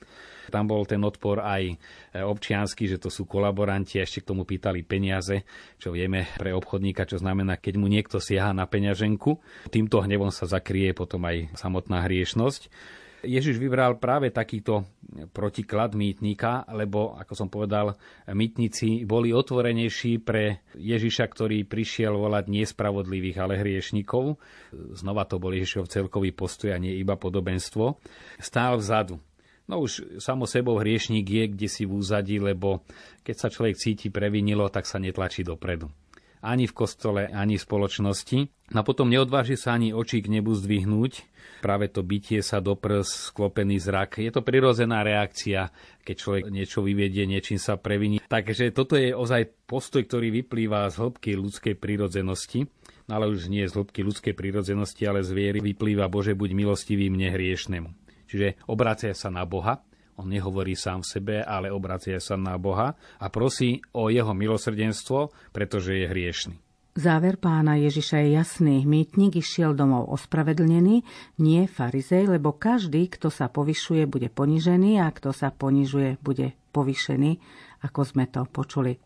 Tam 0.49 0.65
bol 0.65 0.89
ten 0.89 1.05
odpor 1.05 1.45
aj 1.45 1.63
e, 1.69 1.75
občiansky, 2.25 2.89
že 2.89 2.97
to 2.97 3.13
sú 3.13 3.29
kolaboranti 3.29 4.01
ešte 4.01 4.25
k 4.25 4.29
tomu 4.33 4.49
pýtali 4.49 4.81
peniaze, 4.81 5.45
čo 5.77 5.93
vieme 5.93 6.25
pre 6.41 6.57
obchodníka, 6.57 7.05
čo 7.05 7.21
znamená, 7.21 7.61
keď 7.61 7.75
mu 7.77 7.85
niekto 7.85 8.17
siaha 8.17 8.57
na 8.57 8.65
peňaženku. 8.65 9.37
Týmto 9.69 10.01
hnevom 10.01 10.33
sa 10.33 10.49
zakrie 10.49 10.97
potom 10.97 11.29
aj 11.29 11.53
samotná 11.53 12.09
hriešnosť. 12.09 12.73
Ježiš 13.25 13.59
vybral 13.59 13.99
práve 13.99 14.31
takýto 14.31 14.87
protiklad 15.35 15.99
mýtnika, 15.99 16.69
lebo, 16.71 17.19
ako 17.19 17.33
som 17.35 17.49
povedal, 17.51 17.99
mýtnici 18.31 19.03
boli 19.03 19.35
otvorenejší 19.35 20.23
pre 20.23 20.63
Ježiša, 20.79 21.25
ktorý 21.27 21.67
prišiel 21.67 22.15
volať 22.15 22.47
nespravodlivých, 22.47 23.39
ale 23.43 23.59
hriešnikov. 23.59 24.39
Znova 24.95 25.27
to 25.27 25.43
bol 25.43 25.51
Ježišov 25.51 25.91
celkový 25.91 26.31
postoj 26.31 26.71
a 26.71 26.79
nie 26.79 26.95
iba 26.95 27.19
podobenstvo. 27.19 27.99
Stál 28.39 28.79
vzadu. 28.79 29.19
No 29.69 29.85
už 29.85 30.23
samo 30.23 30.49
sebou 30.49 30.81
hriešník 30.81 31.27
je 31.29 31.45
kde 31.53 31.69
si 31.69 31.85
v 31.85 31.99
úzadí, 31.99 32.41
lebo 32.41 32.87
keď 33.27 33.37
sa 33.37 33.49
človek 33.53 33.77
cíti 33.77 34.09
previnilo, 34.09 34.71
tak 34.73 34.89
sa 34.89 34.97
netlačí 34.97 35.45
dopredu 35.45 35.91
ani 36.43 36.71
v 36.71 36.75
kostole, 36.75 37.27
ani 37.27 37.59
v 37.59 37.67
spoločnosti. 37.67 38.39
No 38.71 38.77
a 38.83 38.87
potom 38.87 39.11
neodváži 39.11 39.59
sa 39.59 39.75
ani 39.75 39.91
oči 39.91 40.23
k 40.23 40.31
nebu 40.31 40.55
zdvihnúť, 40.55 41.27
práve 41.59 41.91
to 41.91 42.07
bytie 42.07 42.41
sa 42.41 42.63
do 42.63 42.79
prs, 42.79 43.31
sklopený 43.31 43.79
zrak. 43.83 44.23
Je 44.23 44.33
to 44.33 44.43
prirodzená 44.43 45.03
reakcia, 45.03 45.71
keď 46.03 46.17
človek 46.17 46.45
niečo 46.49 46.81
vyvedie, 46.81 47.27
niečím 47.29 47.61
sa 47.61 47.77
previní. 47.77 48.23
Takže 48.25 48.71
toto 48.73 48.95
je 48.97 49.13
ozaj 49.13 49.69
postoj, 49.69 50.07
ktorý 50.07 50.33
vyplýva 50.43 50.89
z 50.89 50.97
hĺbky 50.99 51.37
ľudskej 51.37 51.75
prirodzenosti. 51.77 52.67
no 53.09 53.13
ale 53.13 53.29
už 53.29 53.49
nie 53.49 53.67
z 53.67 53.75
hĺbky 53.75 54.05
ľudskej 54.05 54.35
prírodzenosti, 54.37 55.03
ale 55.05 55.25
z 55.27 55.31
viery 55.33 55.59
vyplýva 55.61 56.07
Bože, 56.07 56.37
buď 56.39 56.51
milostivý 56.55 57.09
mne 57.09 57.33
hriešnemu. 57.35 57.91
Čiže 58.29 58.61
obracia 58.69 59.17
sa 59.17 59.33
na 59.33 59.49
Boha, 59.49 59.81
on 60.19 60.29
nehovorí 60.29 60.75
sám 60.75 61.07
v 61.07 61.11
sebe, 61.15 61.37
ale 61.47 61.71
obracia 61.71 62.19
sa 62.19 62.35
na 62.35 62.59
Boha 62.59 62.99
a 63.23 63.27
prosí 63.31 63.79
o 63.95 64.11
jeho 64.11 64.35
milosrdenstvo, 64.35 65.31
pretože 65.55 65.95
je 65.95 66.11
hriešný. 66.11 66.68
Záver 66.99 67.39
pána 67.39 67.79
Ježiša 67.79 68.27
je 68.27 68.29
jasný. 68.35 68.77
Mýtnik 68.83 69.39
išiel 69.39 69.71
domov 69.71 70.11
ospravedlnený, 70.19 71.07
nie 71.39 71.63
farizej, 71.71 72.27
lebo 72.27 72.59
každý, 72.59 73.07
kto 73.07 73.31
sa 73.31 73.47
povyšuje, 73.47 74.03
bude 74.11 74.27
ponižený 74.27 74.99
a 74.99 75.07
kto 75.15 75.31
sa 75.31 75.55
ponižuje, 75.55 76.19
bude 76.19 76.59
povyšený, 76.75 77.39
ako 77.87 78.01
sme 78.03 78.27
to 78.27 78.43
počuli 78.51 78.99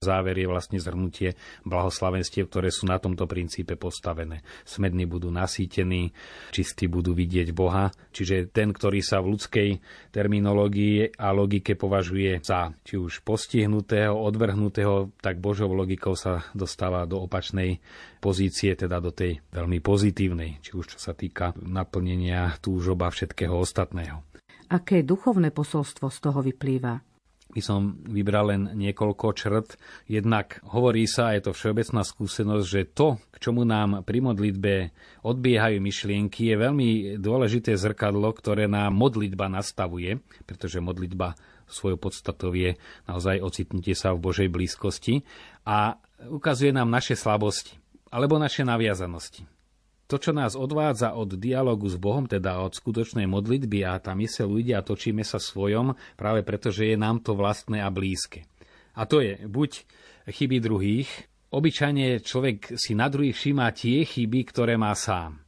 Záver 0.00 0.32
je 0.32 0.48
vlastne 0.48 0.80
zhrnutie 0.80 1.36
blahoslavenstiev, 1.68 2.48
ktoré 2.48 2.72
sú 2.72 2.88
na 2.88 2.96
tomto 2.96 3.28
princípe 3.28 3.76
postavené. 3.76 4.40
Smední 4.64 5.04
budú 5.04 5.28
nasýtení, 5.28 6.16
čistí 6.56 6.88
budú 6.88 7.12
vidieť 7.12 7.52
Boha. 7.52 7.92
Čiže 8.08 8.48
ten, 8.48 8.72
ktorý 8.72 9.04
sa 9.04 9.20
v 9.20 9.36
ľudskej 9.36 9.68
terminológii 10.08 11.20
a 11.20 11.36
logike 11.36 11.76
považuje 11.76 12.40
za 12.40 12.72
či 12.80 12.96
už 12.96 13.20
postihnutého, 13.20 14.16
odvrhnutého, 14.16 15.20
tak 15.20 15.36
Božou 15.36 15.68
logikou 15.76 16.16
sa 16.16 16.48
dostáva 16.56 17.04
do 17.04 17.20
opačnej 17.28 17.84
pozície, 18.24 18.72
teda 18.80 19.04
do 19.04 19.12
tej 19.12 19.44
veľmi 19.52 19.84
pozitívnej, 19.84 20.64
či 20.64 20.80
už 20.80 20.96
čo 20.96 20.98
sa 20.98 21.12
týka 21.12 21.52
naplnenia 21.60 22.56
túžoba 22.64 23.12
všetkého 23.12 23.52
ostatného. 23.52 24.24
Aké 24.72 25.04
duchovné 25.04 25.52
posolstvo 25.52 26.08
z 26.08 26.18
toho 26.24 26.40
vyplýva? 26.40 27.09
By 27.50 27.62
som 27.62 27.98
vybral 28.06 28.54
len 28.54 28.62
niekoľko 28.78 29.26
črt. 29.34 29.68
Jednak 30.06 30.62
hovorí 30.70 31.04
sa, 31.04 31.30
a 31.30 31.34
je 31.36 31.50
to 31.50 31.52
všeobecná 31.52 32.02
skúsenosť, 32.06 32.66
že 32.66 32.90
to, 32.94 33.18
k 33.30 33.36
čomu 33.42 33.66
nám 33.66 34.06
pri 34.06 34.22
modlitbe 34.22 34.74
odbiehajú 35.26 35.78
myšlienky, 35.82 36.50
je 36.50 36.56
veľmi 36.56 36.88
dôležité 37.18 37.74
zrkadlo, 37.74 38.30
ktoré 38.32 38.70
nám 38.70 38.94
modlitba 38.94 39.50
nastavuje, 39.50 40.22
pretože 40.46 40.78
modlitba 40.78 41.34
svojou 41.70 41.98
podstatou 42.02 42.50
je 42.50 42.74
naozaj 43.06 43.38
ocitnutie 43.38 43.94
sa 43.94 44.10
v 44.10 44.22
Božej 44.26 44.50
blízkosti 44.50 45.22
a 45.62 45.94
ukazuje 46.26 46.74
nám 46.74 46.90
naše 46.90 47.14
slabosti 47.14 47.78
alebo 48.10 48.42
naše 48.42 48.66
naviazanosti 48.66 49.59
to, 50.10 50.18
čo 50.18 50.34
nás 50.34 50.58
odvádza 50.58 51.14
od 51.14 51.38
dialogu 51.38 51.86
s 51.86 51.94
Bohom, 51.94 52.26
teda 52.26 52.58
od 52.66 52.74
skutočnej 52.74 53.30
modlitby 53.30 53.86
a 53.86 54.02
tam 54.02 54.18
mysel 54.18 54.50
ľudia 54.50 54.82
a 54.82 54.86
točíme 54.86 55.22
sa 55.22 55.38
svojom, 55.38 55.94
práve 56.18 56.42
preto, 56.42 56.74
že 56.74 56.90
je 56.90 56.96
nám 56.98 57.22
to 57.22 57.38
vlastné 57.38 57.78
a 57.78 57.94
blízke. 57.94 58.42
A 58.98 59.06
to 59.06 59.22
je 59.22 59.38
buď 59.46 59.86
chyby 60.26 60.58
druhých, 60.58 61.06
obyčajne 61.54 62.26
človek 62.26 62.74
si 62.74 62.98
na 62.98 63.06
druhých 63.06 63.38
všíma 63.38 63.70
tie 63.70 64.02
chyby, 64.02 64.50
ktoré 64.50 64.74
má 64.74 64.90
sám. 64.98 65.38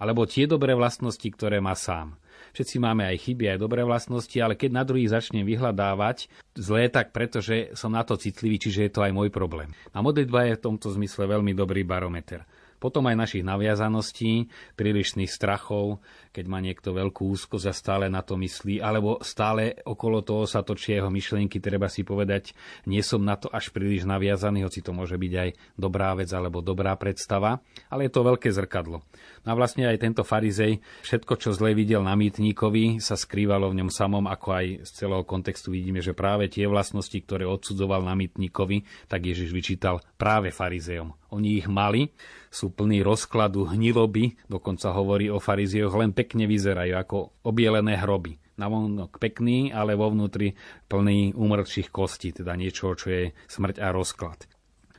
Alebo 0.00 0.24
tie 0.24 0.48
dobré 0.48 0.72
vlastnosti, 0.72 1.28
ktoré 1.28 1.60
má 1.60 1.76
sám. 1.76 2.16
Všetci 2.56 2.80
máme 2.80 3.04
aj 3.04 3.28
chyby, 3.28 3.44
aj 3.54 3.58
dobré 3.60 3.84
vlastnosti, 3.84 4.34
ale 4.40 4.56
keď 4.56 4.70
na 4.72 4.84
druhých 4.88 5.12
začnem 5.12 5.44
vyhľadávať 5.44 6.32
zlé, 6.56 6.88
tak 6.88 7.12
pretože 7.12 7.76
som 7.76 7.92
na 7.92 8.00
to 8.08 8.16
citlivý, 8.16 8.56
čiže 8.56 8.88
je 8.88 8.92
to 8.94 9.04
aj 9.04 9.12
môj 9.12 9.28
problém. 9.28 9.68
A 9.92 10.00
modlitba 10.00 10.48
je 10.48 10.56
v 10.56 10.64
tomto 10.64 10.88
zmysle 10.96 11.28
veľmi 11.28 11.52
dobrý 11.52 11.84
barometer 11.84 12.48
potom 12.78 13.06
aj 13.10 13.16
našich 13.18 13.44
naviazaností, 13.44 14.48
prílišných 14.78 15.30
strachov, 15.30 15.98
keď 16.32 16.44
má 16.46 16.62
niekto 16.62 16.94
veľkú 16.94 17.34
úzkosť 17.34 17.66
a 17.66 17.74
stále 17.74 18.06
na 18.06 18.22
to 18.22 18.38
myslí, 18.38 18.78
alebo 18.78 19.18
stále 19.26 19.74
okolo 19.82 20.22
toho 20.22 20.46
sa 20.46 20.62
točia 20.62 21.02
jeho 21.02 21.10
myšlienky, 21.10 21.58
treba 21.58 21.90
si 21.90 22.06
povedať, 22.06 22.54
nie 22.86 23.02
som 23.02 23.20
na 23.26 23.34
to 23.34 23.50
až 23.50 23.74
príliš 23.74 24.06
naviazaný, 24.06 24.62
hoci 24.62 24.78
to 24.78 24.94
môže 24.94 25.18
byť 25.18 25.32
aj 25.34 25.48
dobrá 25.74 26.14
vec 26.14 26.30
alebo 26.30 26.62
dobrá 26.62 26.94
predstava, 26.94 27.58
ale 27.90 28.06
je 28.06 28.12
to 28.14 28.22
veľké 28.22 28.48
zrkadlo. 28.54 29.02
No 29.42 29.48
a 29.50 29.58
vlastne 29.58 29.90
aj 29.90 29.98
tento 29.98 30.22
farizej, 30.22 30.78
všetko, 31.02 31.34
čo 31.42 31.50
zle 31.50 31.74
videl 31.74 32.06
na 32.06 32.14
mýtníkovi, 32.14 33.02
sa 33.02 33.18
skrývalo 33.18 33.74
v 33.74 33.82
ňom 33.82 33.90
samom, 33.90 34.24
ako 34.30 34.48
aj 34.54 34.66
z 34.86 34.90
celého 34.94 35.24
kontextu 35.26 35.74
vidíme, 35.74 35.98
že 35.98 36.14
práve 36.14 36.46
tie 36.46 36.70
vlastnosti, 36.70 37.16
ktoré 37.18 37.48
odsudzoval 37.48 38.06
na 38.06 38.14
mýtníkovi, 38.14 39.10
tak 39.10 39.26
Ježiš 39.26 39.50
vyčítal 39.50 40.04
práve 40.20 40.54
farizejom. 40.54 41.16
Oni 41.34 41.60
ich 41.60 41.68
mali, 41.68 42.08
sú 42.48 42.72
plní 42.72 43.04
rozkladu, 43.04 43.68
hniloby, 43.68 44.36
dokonca 44.48 44.92
hovorí 44.92 45.28
o 45.28 45.38
farizioch, 45.40 45.92
len 45.96 46.16
pekne 46.16 46.48
vyzerajú 46.48 46.94
ako 46.96 47.16
obielené 47.44 48.00
hroby. 48.00 48.40
Navonok 48.58 49.22
pekný, 49.22 49.70
ale 49.70 49.94
vo 49.94 50.10
vnútri 50.10 50.58
plný 50.90 51.36
umrčích 51.38 51.94
kostí, 51.94 52.34
teda 52.34 52.58
niečo, 52.58 52.98
čo 52.98 53.06
je 53.06 53.24
smrť 53.46 53.76
a 53.78 53.88
rozklad. 53.94 54.50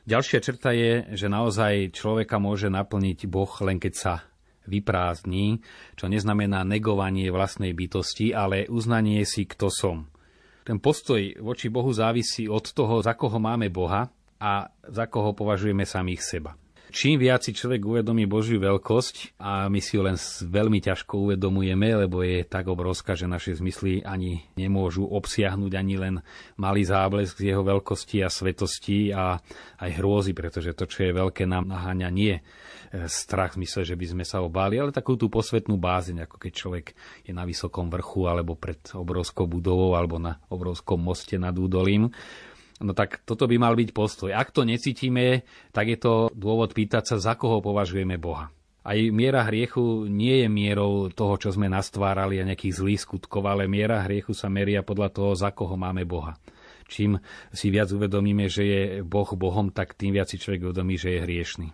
Ďalšia 0.08 0.40
črta 0.40 0.72
je, 0.72 1.12
že 1.12 1.28
naozaj 1.28 1.92
človeka 1.92 2.40
môže 2.40 2.72
naplniť 2.72 3.28
Boh 3.28 3.52
len 3.60 3.76
keď 3.76 3.94
sa 3.94 4.14
vyprázdní, 4.64 5.60
čo 5.98 6.08
neznamená 6.08 6.62
negovanie 6.64 7.28
vlastnej 7.28 7.74
bytosti, 7.76 8.32
ale 8.32 8.70
uznanie 8.70 9.26
si, 9.26 9.44
kto 9.44 9.68
som. 9.68 10.08
Ten 10.64 10.78
postoj 10.78 11.18
voči 11.42 11.66
Bohu 11.72 11.90
závisí 11.90 12.46
od 12.46 12.64
toho, 12.70 13.02
za 13.02 13.18
koho 13.18 13.42
máme 13.42 13.72
Boha 13.72 14.08
a 14.40 14.70
za 14.86 15.04
koho 15.10 15.34
považujeme 15.34 15.82
samých 15.84 16.22
seba. 16.22 16.54
Čím 16.90 17.22
viac 17.22 17.46
si 17.46 17.54
človek 17.54 17.86
uvedomí 17.86 18.26
Božiu 18.26 18.58
veľkosť, 18.58 19.38
a 19.38 19.70
my 19.70 19.78
si 19.78 19.94
ju 19.94 20.02
len 20.02 20.18
veľmi 20.42 20.82
ťažko 20.82 21.30
uvedomujeme, 21.30 21.86
lebo 22.02 22.26
je 22.26 22.42
tak 22.42 22.66
obrovská, 22.66 23.14
že 23.14 23.30
naše 23.30 23.54
zmysly 23.54 24.02
ani 24.02 24.42
nemôžu 24.58 25.06
obsiahnuť 25.06 25.72
ani 25.78 25.94
len 25.94 26.14
malý 26.58 26.82
záblesk 26.82 27.38
z 27.38 27.54
jeho 27.54 27.62
veľkosti 27.62 28.26
a 28.26 28.28
svetosti 28.28 29.14
a 29.14 29.38
aj 29.78 29.90
hrôzy, 30.02 30.34
pretože 30.34 30.74
to, 30.74 30.90
čo 30.90 31.06
je 31.06 31.12
veľké, 31.14 31.46
nám 31.46 31.70
naháňa 31.70 32.10
nie 32.10 32.34
e, 32.34 32.42
strach 33.06 33.54
v 33.54 33.62
mysle, 33.62 33.86
že 33.86 33.94
by 33.94 34.06
sme 34.10 34.24
sa 34.26 34.42
obáli, 34.42 34.82
ale 34.82 34.90
takú 34.90 35.14
tú 35.14 35.30
posvetnú 35.30 35.78
bázeň, 35.78 36.26
ako 36.26 36.42
keď 36.42 36.52
človek 36.52 36.86
je 37.22 37.30
na 37.30 37.46
vysokom 37.46 37.86
vrchu 37.86 38.26
alebo 38.26 38.58
pred 38.58 38.82
obrovskou 38.98 39.46
budovou 39.46 39.94
alebo 39.94 40.18
na 40.18 40.42
obrovskom 40.50 40.98
moste 40.98 41.38
nad 41.38 41.54
údolím 41.54 42.10
No 42.80 42.96
tak 42.96 43.20
toto 43.28 43.44
by 43.44 43.60
mal 43.60 43.76
byť 43.76 43.92
postoj. 43.92 44.32
Ak 44.32 44.56
to 44.56 44.64
necítime, 44.64 45.44
tak 45.68 45.92
je 45.92 45.98
to 46.00 46.32
dôvod 46.32 46.72
pýtať 46.72 47.12
sa, 47.12 47.16
za 47.20 47.34
koho 47.36 47.60
považujeme 47.60 48.16
Boha. 48.16 48.48
Aj 48.80 48.96
miera 48.96 49.44
hriechu 49.44 50.08
nie 50.08 50.40
je 50.40 50.48
mierou 50.48 51.12
toho, 51.12 51.36
čo 51.36 51.52
sme 51.52 51.68
nastvárali 51.68 52.40
a 52.40 52.48
nejakých 52.48 52.80
zlých 52.80 53.04
skutkov, 53.04 53.44
ale 53.44 53.68
miera 53.68 54.00
hriechu 54.08 54.32
sa 54.32 54.48
meria 54.48 54.80
podľa 54.80 55.12
toho, 55.12 55.30
za 55.36 55.52
koho 55.52 55.76
máme 55.76 56.08
Boha. 56.08 56.40
Čím 56.88 57.20
si 57.52 57.68
viac 57.68 57.92
uvedomíme, 57.92 58.48
že 58.48 58.64
je 58.64 58.82
Boh 59.04 59.28
Bohom, 59.36 59.68
tak 59.68 59.94
tým 59.94 60.16
viac 60.16 60.32
si 60.32 60.40
človek 60.40 60.72
uvedomí, 60.72 60.96
že 60.96 61.12
je 61.12 61.20
hriešný. 61.20 61.68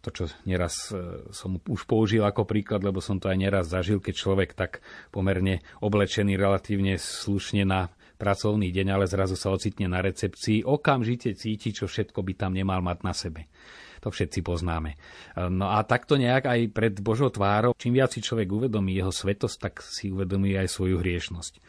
To, 0.00 0.08
čo 0.12 0.24
neraz 0.48 0.92
e, 0.92 1.28
som 1.32 1.60
už 1.60 1.84
použil 1.84 2.24
ako 2.24 2.48
príklad, 2.48 2.80
lebo 2.80 3.04
som 3.04 3.20
to 3.20 3.28
aj 3.28 3.36
neraz 3.36 3.68
zažil, 3.68 4.00
keď 4.00 4.14
človek 4.16 4.50
tak 4.56 4.80
pomerne 5.12 5.60
oblečený 5.84 6.40
relatívne 6.40 6.96
slušne 6.96 7.68
na 7.68 7.92
pracovný 8.20 8.68
deň, 8.68 9.00
ale 9.00 9.08
zrazu 9.08 9.40
sa 9.40 9.48
ocitne 9.48 9.88
na 9.88 10.04
recepcii, 10.04 10.68
okamžite 10.68 11.32
cíti, 11.32 11.72
čo 11.72 11.88
všetko 11.88 12.20
by 12.20 12.32
tam 12.36 12.52
nemal 12.52 12.84
mať 12.84 12.98
na 13.00 13.16
sebe. 13.16 13.48
To 14.00 14.08
všetci 14.08 14.40
poznáme. 14.40 14.96
No 15.52 15.68
a 15.68 15.84
takto 15.84 16.16
nejak 16.16 16.48
aj 16.48 16.60
pred 16.72 16.94
Božou 17.04 17.28
tvárou, 17.28 17.76
čím 17.76 18.00
viac 18.00 18.16
si 18.16 18.24
človek 18.24 18.48
uvedomí 18.48 18.96
jeho 18.96 19.12
svetosť, 19.12 19.56
tak 19.60 19.84
si 19.84 20.08
uvedomí 20.08 20.56
aj 20.56 20.72
svoju 20.72 21.04
hriešnosť. 21.04 21.60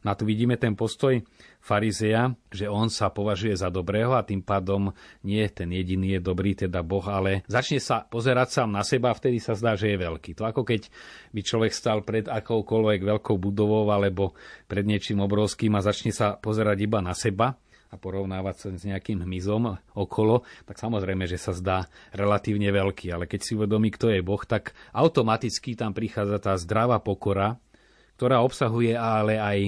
No 0.00 0.14
a 0.14 0.16
tu 0.16 0.24
vidíme 0.24 0.56
ten 0.56 0.72
postoj 0.72 1.20
farizeja, 1.60 2.32
že 2.48 2.72
on 2.72 2.88
sa 2.88 3.12
považuje 3.12 3.52
za 3.52 3.68
dobrého 3.68 4.16
a 4.16 4.24
tým 4.24 4.40
pádom 4.40 4.96
nie 5.20 5.44
ten 5.52 5.68
jediný 5.68 6.16
je 6.16 6.20
dobrý, 6.24 6.56
teda 6.56 6.80
Boh, 6.80 7.04
ale 7.04 7.44
začne 7.44 7.76
sa 7.84 8.08
pozerať 8.08 8.48
sám 8.48 8.72
na 8.72 8.80
seba 8.80 9.12
a 9.12 9.18
vtedy 9.18 9.36
sa 9.36 9.52
zdá, 9.52 9.76
že 9.76 9.92
je 9.92 10.00
veľký. 10.00 10.40
To 10.40 10.48
ako 10.48 10.64
keď 10.64 10.88
by 11.36 11.40
človek 11.44 11.72
stal 11.76 12.00
pred 12.00 12.24
akoukoľvek 12.32 13.00
veľkou 13.04 13.36
budovou 13.36 13.92
alebo 13.92 14.32
pred 14.72 14.88
niečím 14.88 15.20
obrovským 15.20 15.76
a 15.76 15.84
začne 15.84 16.16
sa 16.16 16.40
pozerať 16.40 16.80
iba 16.80 17.04
na 17.04 17.12
seba, 17.12 17.60
a 17.90 17.98
porovnávať 17.98 18.54
sa 18.54 18.68
s 18.70 18.86
nejakým 18.86 19.26
hmyzom 19.26 19.74
okolo, 19.98 20.46
tak 20.62 20.78
samozrejme, 20.78 21.26
že 21.26 21.42
sa 21.42 21.50
zdá 21.50 21.90
relatívne 22.14 22.70
veľký. 22.70 23.10
Ale 23.10 23.26
keď 23.26 23.40
si 23.42 23.52
uvedomí, 23.58 23.90
kto 23.90 24.14
je 24.14 24.22
Boh, 24.22 24.42
tak 24.46 24.78
automaticky 24.94 25.74
tam 25.74 25.90
prichádza 25.90 26.38
tá 26.38 26.54
zdravá 26.54 27.02
pokora, 27.02 27.58
ktorá 28.14 28.46
obsahuje 28.46 28.94
ale 28.94 29.42
aj 29.42 29.58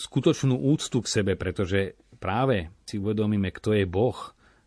skutočnú 0.00 0.56
úctu 0.56 1.04
k 1.04 1.20
sebe, 1.20 1.32
pretože 1.36 2.00
práve 2.16 2.72
si 2.88 2.96
uvedomíme, 2.96 3.52
kto 3.52 3.76
je 3.76 3.84
Boh, 3.84 4.16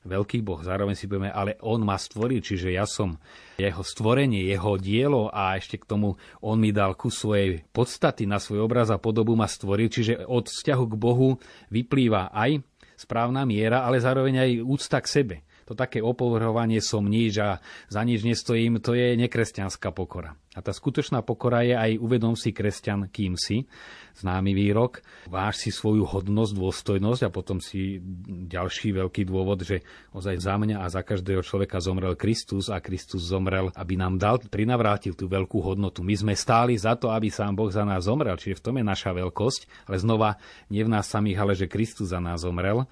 veľký 0.04 0.44
Boh, 0.44 0.60
zároveň 0.60 0.94
si 0.94 1.08
povieme, 1.08 1.32
ale 1.32 1.56
On 1.64 1.80
ma 1.80 1.96
stvoril, 1.96 2.44
čiže 2.44 2.76
ja 2.76 2.84
som 2.84 3.16
jeho 3.56 3.82
stvorenie, 3.82 4.44
jeho 4.52 4.76
dielo 4.76 5.32
a 5.32 5.56
ešte 5.56 5.80
k 5.80 5.88
tomu 5.88 6.20
On 6.44 6.60
mi 6.60 6.76
dal 6.76 6.94
ku 7.00 7.08
svojej 7.08 7.64
podstaty, 7.72 8.28
na 8.28 8.38
svoj 8.38 8.68
obraz 8.68 8.92
a 8.92 9.00
podobu 9.00 9.34
ma 9.34 9.48
stvoril, 9.48 9.88
čiže 9.88 10.28
od 10.28 10.52
vzťahu 10.52 10.86
k 10.92 10.96
Bohu 11.00 11.30
vyplýva 11.72 12.30
aj 12.36 12.62
správna 12.96 13.48
miera, 13.48 13.86
ale 13.86 14.04
zároveň 14.04 14.44
aj 14.44 14.52
úcta 14.64 14.98
k 15.00 15.08
sebe. 15.08 15.36
To 15.64 15.74
také 15.74 16.04
opovrhovanie 16.04 16.84
som 16.84 17.08
nič 17.08 17.40
a 17.40 17.64
za 17.88 18.02
nič 18.04 18.28
nestojím, 18.28 18.84
to 18.84 18.94
je 18.94 19.16
nekresťanská 19.16 19.96
pokora. 19.96 20.36
A 20.54 20.62
tá 20.62 20.70
skutočná 20.70 21.26
pokora 21.26 21.66
je 21.66 21.74
aj 21.74 21.98
uvedom 21.98 22.38
si 22.38 22.54
kresťan, 22.54 23.10
kým 23.10 23.34
si, 23.34 23.66
známy 24.14 24.54
výrok, 24.54 25.02
váž 25.26 25.58
si 25.66 25.74
svoju 25.74 26.06
hodnosť, 26.06 26.54
dôstojnosť 26.54 27.22
a 27.26 27.34
potom 27.34 27.58
si 27.58 27.98
ďalší 28.30 28.94
veľký 28.94 29.26
dôvod, 29.26 29.66
že 29.66 29.82
ozaj 30.14 30.38
za 30.38 30.54
mňa 30.62 30.86
a 30.86 30.88
za 30.94 31.02
každého 31.02 31.42
človeka 31.42 31.82
zomrel 31.82 32.14
Kristus 32.14 32.70
a 32.70 32.78
Kristus 32.78 33.26
zomrel, 33.26 33.74
aby 33.74 33.98
nám 33.98 34.22
dal, 34.22 34.38
prinavrátil 34.46 35.18
tú 35.18 35.26
veľkú 35.26 35.58
hodnotu. 35.58 36.06
My 36.06 36.14
sme 36.14 36.34
stáli 36.38 36.78
za 36.78 36.94
to, 36.94 37.10
aby 37.10 37.34
sám 37.34 37.58
Boh 37.58 37.74
za 37.74 37.82
nás 37.82 38.06
zomrel, 38.06 38.38
čiže 38.38 38.62
v 38.62 38.66
tom 38.70 38.76
je 38.78 38.86
naša 38.86 39.10
veľkosť, 39.18 39.90
ale 39.90 39.98
znova 39.98 40.38
nie 40.70 40.86
v 40.86 40.94
nás 40.94 41.10
samých, 41.10 41.42
ale 41.42 41.54
že 41.58 41.66
Kristus 41.66 42.14
za 42.14 42.22
nás 42.22 42.46
zomrel. 42.46 42.86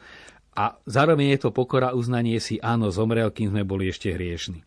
A 0.57 0.81
zároveň 0.89 1.37
je 1.37 1.47
to 1.47 1.55
pokora 1.55 1.93
uznanie 1.93 2.41
si, 2.41 2.57
áno, 2.59 2.89
zomrel, 2.89 3.29
kým 3.29 3.53
sme 3.53 3.63
boli 3.63 3.87
ešte 3.87 4.11
hriešni. 4.11 4.65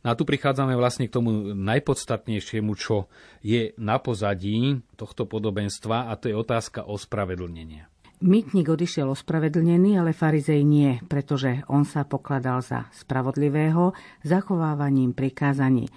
No 0.00 0.12
a 0.12 0.16
tu 0.16 0.24
prichádzame 0.24 0.72
vlastne 0.80 1.06
k 1.06 1.14
tomu 1.14 1.52
najpodstatnejšiemu, 1.52 2.72
čo 2.72 3.12
je 3.44 3.76
na 3.76 4.00
pozadí 4.00 4.80
tohto 4.96 5.28
podobenstva 5.28 6.08
a 6.08 6.16
to 6.16 6.32
je 6.32 6.36
otázka 6.36 6.88
ospravedlnenia. 6.88 7.90
Mýtnik 8.20 8.68
odišiel 8.68 9.08
ospravedlnený, 9.16 9.96
ale 9.96 10.12
farizej 10.12 10.60
nie, 10.60 11.00
pretože 11.08 11.64
on 11.72 11.88
sa 11.88 12.04
pokladal 12.04 12.60
za 12.60 12.84
spravodlivého 12.92 13.96
zachovávaním 14.20 15.16
prikázaní. 15.16 15.88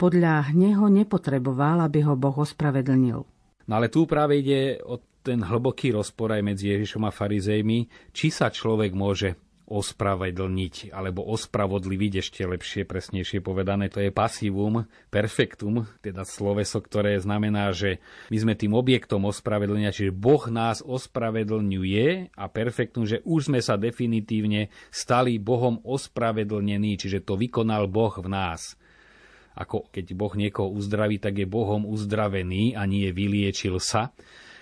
Podľa 0.00 0.56
neho 0.56 0.88
nepotreboval, 0.88 1.84
aby 1.84 2.00
ho 2.08 2.16
Boh 2.16 2.32
ospravedlnil. 2.32 3.20
No 3.68 3.72
ale 3.76 3.92
tu 3.92 4.08
práve 4.08 4.40
ide 4.40 4.80
o 4.88 4.96
ten 5.20 5.44
hlboký 5.44 5.92
rozpor 5.92 6.32
aj 6.32 6.40
medzi 6.48 6.72
Ježišom 6.72 7.04
a 7.04 7.12
farizejmi, 7.12 8.08
či 8.08 8.32
sa 8.32 8.48
človek 8.48 8.96
môže 8.96 9.36
ospravedlniť 9.66 10.94
alebo 10.94 11.26
ospravodliviť 11.26 12.12
ešte 12.22 12.46
lepšie, 12.46 12.86
presnejšie 12.86 13.42
povedané. 13.42 13.90
To 13.90 13.98
je 13.98 14.14
pasívum, 14.14 14.86
perfektum, 15.10 15.90
teda 15.98 16.22
sloveso, 16.22 16.78
ktoré 16.78 17.18
znamená, 17.18 17.74
že 17.74 17.98
my 18.30 18.36
sme 18.38 18.54
tým 18.54 18.78
objektom 18.78 19.26
ospravedlenia, 19.26 19.90
čiže 19.90 20.14
Boh 20.14 20.46
nás 20.46 20.86
ospravedlňuje 20.86 22.38
a 22.38 22.44
perfektum, 22.46 23.04
že 23.04 23.26
už 23.26 23.50
sme 23.50 23.58
sa 23.58 23.74
definitívne 23.74 24.70
stali 24.94 25.42
Bohom 25.42 25.82
ospravedlnení, 25.82 26.94
čiže 26.94 27.26
to 27.26 27.34
vykonal 27.34 27.90
Boh 27.90 28.14
v 28.14 28.30
nás. 28.30 28.78
Ako 29.56 29.88
keď 29.90 30.12
Boh 30.14 30.34
niekoho 30.36 30.68
uzdraví, 30.70 31.18
tak 31.18 31.42
je 31.42 31.48
Bohom 31.48 31.88
uzdravený 31.88 32.78
a 32.78 32.84
nie 32.84 33.08
vyliečil 33.10 33.82
sa 33.82 34.14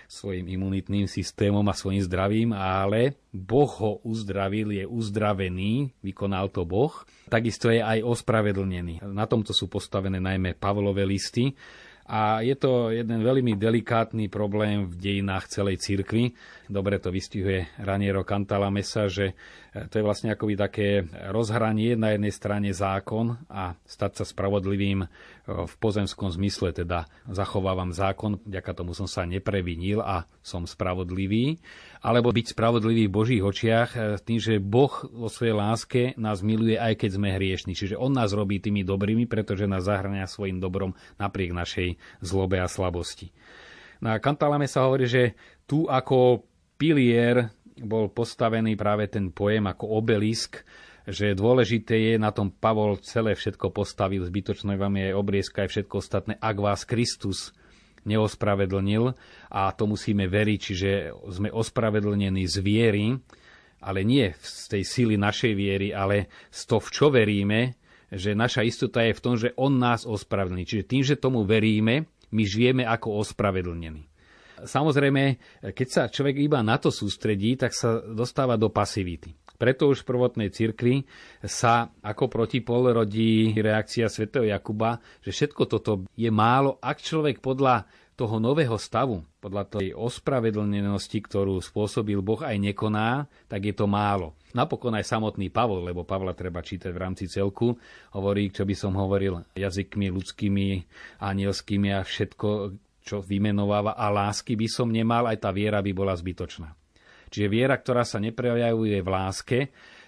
svojim 0.08 0.46
imunitným 0.49 1.08
systémom 1.08 1.64
a 1.68 1.75
svojim 1.76 2.02
zdravím, 2.04 2.50
ale 2.52 3.18
Boh 3.32 3.70
ho 3.82 4.00
uzdravil, 4.06 4.73
je 4.73 4.84
uzdravený, 4.87 5.90
vykonal 6.04 6.49
to 6.52 6.62
Boh. 6.62 6.92
Takisto 7.28 7.73
je 7.73 7.82
aj 7.82 8.04
ospravedlnený. 8.04 9.04
Na 9.11 9.25
tomto 9.25 9.50
sú 9.50 9.66
postavené 9.66 10.23
najmä 10.23 10.54
Pavlové 10.54 11.02
listy. 11.02 11.52
A 12.04 12.44
je 12.44 12.52
to 12.52 12.92
jeden 12.92 13.25
veľmi 13.25 13.56
delikátny 13.56 14.28
problém 14.28 14.84
v 14.84 14.94
dejinách 15.00 15.49
celej 15.49 15.80
cirkvi. 15.80 16.37
Dobre 16.64 16.97
to 16.97 17.12
vystihuje 17.12 17.68
Raniero 17.76 18.25
Cantalamessa, 18.25 19.04
že 19.12 19.37
e, 19.76 19.85
to 19.92 20.00
je 20.00 20.06
vlastne 20.06 20.33
akoby 20.33 20.54
také 20.56 21.04
rozhranie 21.28 21.92
na 21.92 22.16
jednej 22.16 22.33
strane 22.33 22.73
zákon 22.73 23.37
a 23.52 23.76
stať 23.85 24.23
sa 24.23 24.25
spravodlivým 24.25 25.04
v 25.44 25.75
pozemskom 25.76 26.33
zmysle, 26.33 26.73
teda 26.73 27.04
zachovávam 27.28 27.92
zákon, 27.92 28.40
vďaka 28.49 28.73
tomu 28.73 28.97
som 28.97 29.04
sa 29.04 29.28
neprevinil 29.28 30.00
a 30.00 30.25
som 30.40 30.64
spravodlivý, 30.64 31.61
alebo 32.00 32.33
byť 32.33 32.57
spravodlivý 32.57 33.12
v 33.12 33.16
Božích 33.16 33.42
očiach 33.44 33.90
e, 33.92 33.98
tým, 34.24 34.40
že 34.40 34.57
Boh 34.57 34.92
vo 35.12 35.29
svojej 35.29 35.53
láske 35.53 36.03
nás 36.16 36.40
miluje, 36.40 36.81
aj 36.81 36.96
keď 36.96 37.11
sme 37.20 37.37
hriešni. 37.37 37.77
Čiže 37.77 38.00
On 38.00 38.09
nás 38.09 38.33
robí 38.33 38.57
tými 38.57 38.88
dobrými, 38.88 39.29
pretože 39.29 39.68
nás 39.68 39.85
zahrania 39.85 40.24
svojim 40.24 40.64
dobrom 40.64 40.96
napriek 41.20 41.53
našej 41.53 42.00
zlobe 42.24 42.57
a 42.57 42.68
slabosti. 42.72 43.29
Na 44.00 44.16
Kantalame 44.20 44.68
sa 44.68 44.88
hovorí, 44.88 45.09
že 45.09 45.37
tu 45.64 45.88
ako 45.88 46.44
pilier 46.85 47.49
bol 47.81 48.12
postavený 48.12 48.77
práve 48.77 49.09
ten 49.09 49.33
pojem 49.33 49.64
ako 49.64 50.05
obelisk, 50.05 50.61
že 51.09 51.33
dôležité 51.33 51.97
je, 51.97 52.14
na 52.20 52.29
tom 52.29 52.53
Pavol 52.53 53.01
celé 53.01 53.33
všetko 53.33 53.73
postavil, 53.73 54.20
zbytočné 54.20 54.77
vám 54.77 55.01
je 55.01 55.16
obriezka 55.16 55.64
aj 55.64 55.73
všetko 55.73 55.94
ostatné, 55.97 56.33
ak 56.37 56.57
vás 56.61 56.85
Kristus 56.85 57.57
neospravedlnil 58.05 59.16
a 59.49 59.73
to 59.73 59.88
musíme 59.88 60.29
veriť, 60.29 60.59
čiže 60.61 60.90
sme 61.33 61.49
ospravedlnení 61.49 62.44
z 62.44 62.57
viery, 62.61 63.16
ale 63.81 64.05
nie 64.05 64.29
z 64.44 64.77
tej 64.77 64.83
sily 64.85 65.16
našej 65.16 65.53
viery, 65.57 65.97
ale 65.97 66.29
z 66.53 66.61
to, 66.68 66.77
v 66.85 66.88
čo 66.92 67.07
veríme, 67.09 67.61
že 68.12 68.37
naša 68.37 68.61
istota 68.61 69.01
je 69.09 69.16
v 69.16 69.23
tom, 69.25 69.35
že 69.40 69.57
On 69.57 69.73
nás 69.73 70.05
ospravedlní. 70.05 70.68
Čiže 70.68 70.85
tým, 70.85 71.03
že 71.03 71.16
tomu 71.16 71.49
veríme, 71.49 72.12
my 72.29 72.42
žijeme 72.44 72.85
ako 72.85 73.25
ospravedlnení. 73.25 74.13
Samozrejme, 74.64 75.22
keď 75.77 75.88
sa 75.88 76.03
človek 76.09 76.40
iba 76.40 76.64
na 76.64 76.81
to 76.81 76.88
sústredí, 76.88 77.55
tak 77.55 77.77
sa 77.77 78.00
dostáva 78.00 78.59
do 78.59 78.72
pasivity. 78.72 79.33
Preto 79.55 79.87
už 79.87 80.03
v 80.03 80.09
prvotnej 80.11 80.50
cirkvi 80.50 81.07
sa 81.46 81.87
ako 82.03 82.27
protipol 82.27 82.90
rodí 82.90 83.55
reakcia 83.55 84.11
svätého 84.11 84.50
Jakuba, 84.50 84.98
že 85.22 85.31
všetko 85.31 85.62
toto 85.70 85.92
je 86.18 86.27
málo, 86.27 86.83
ak 86.83 86.98
človek 86.98 87.38
podľa 87.38 87.87
toho 88.14 88.38
nového 88.38 88.79
stavu, 88.79 89.27
podľa 89.42 89.79
tej 89.79 89.87
ospravedlnenosti, 89.94 91.18
ktorú 91.18 91.59
spôsobil 91.59 92.22
Boh 92.22 92.38
aj 92.38 92.55
nekoná, 92.62 93.27
tak 93.50 93.66
je 93.66 93.74
to 93.74 93.90
málo. 93.90 94.38
Napokon 94.55 94.94
aj 94.94 95.11
samotný 95.11 95.50
Pavol, 95.50 95.83
lebo 95.83 96.07
Pavla 96.07 96.31
treba 96.31 96.62
čítať 96.62 96.94
v 96.94 97.03
rámci 97.03 97.27
celku, 97.27 97.74
hovorí, 98.14 98.55
čo 98.55 98.62
by 98.62 98.74
som 98.79 98.94
hovoril, 98.94 99.42
jazykmi 99.59 100.14
ľudskými, 100.14 100.66
anielskými 101.18 101.90
a 101.90 102.07
všetko, 102.07 102.48
čo 103.04 103.20
vymenováva 103.20 103.94
a 104.00 104.08
lásky 104.08 104.56
by 104.56 104.66
som 104.66 104.88
nemal, 104.88 105.28
aj 105.28 105.44
tá 105.44 105.52
viera 105.52 105.84
by 105.84 105.92
bola 105.92 106.16
zbytočná. 106.16 106.72
Čiže 107.28 107.46
viera, 107.52 107.76
ktorá 107.76 108.00
sa 108.06 108.16
neprejavuje 108.16 109.04
v 109.04 109.08
láske, 109.12 109.58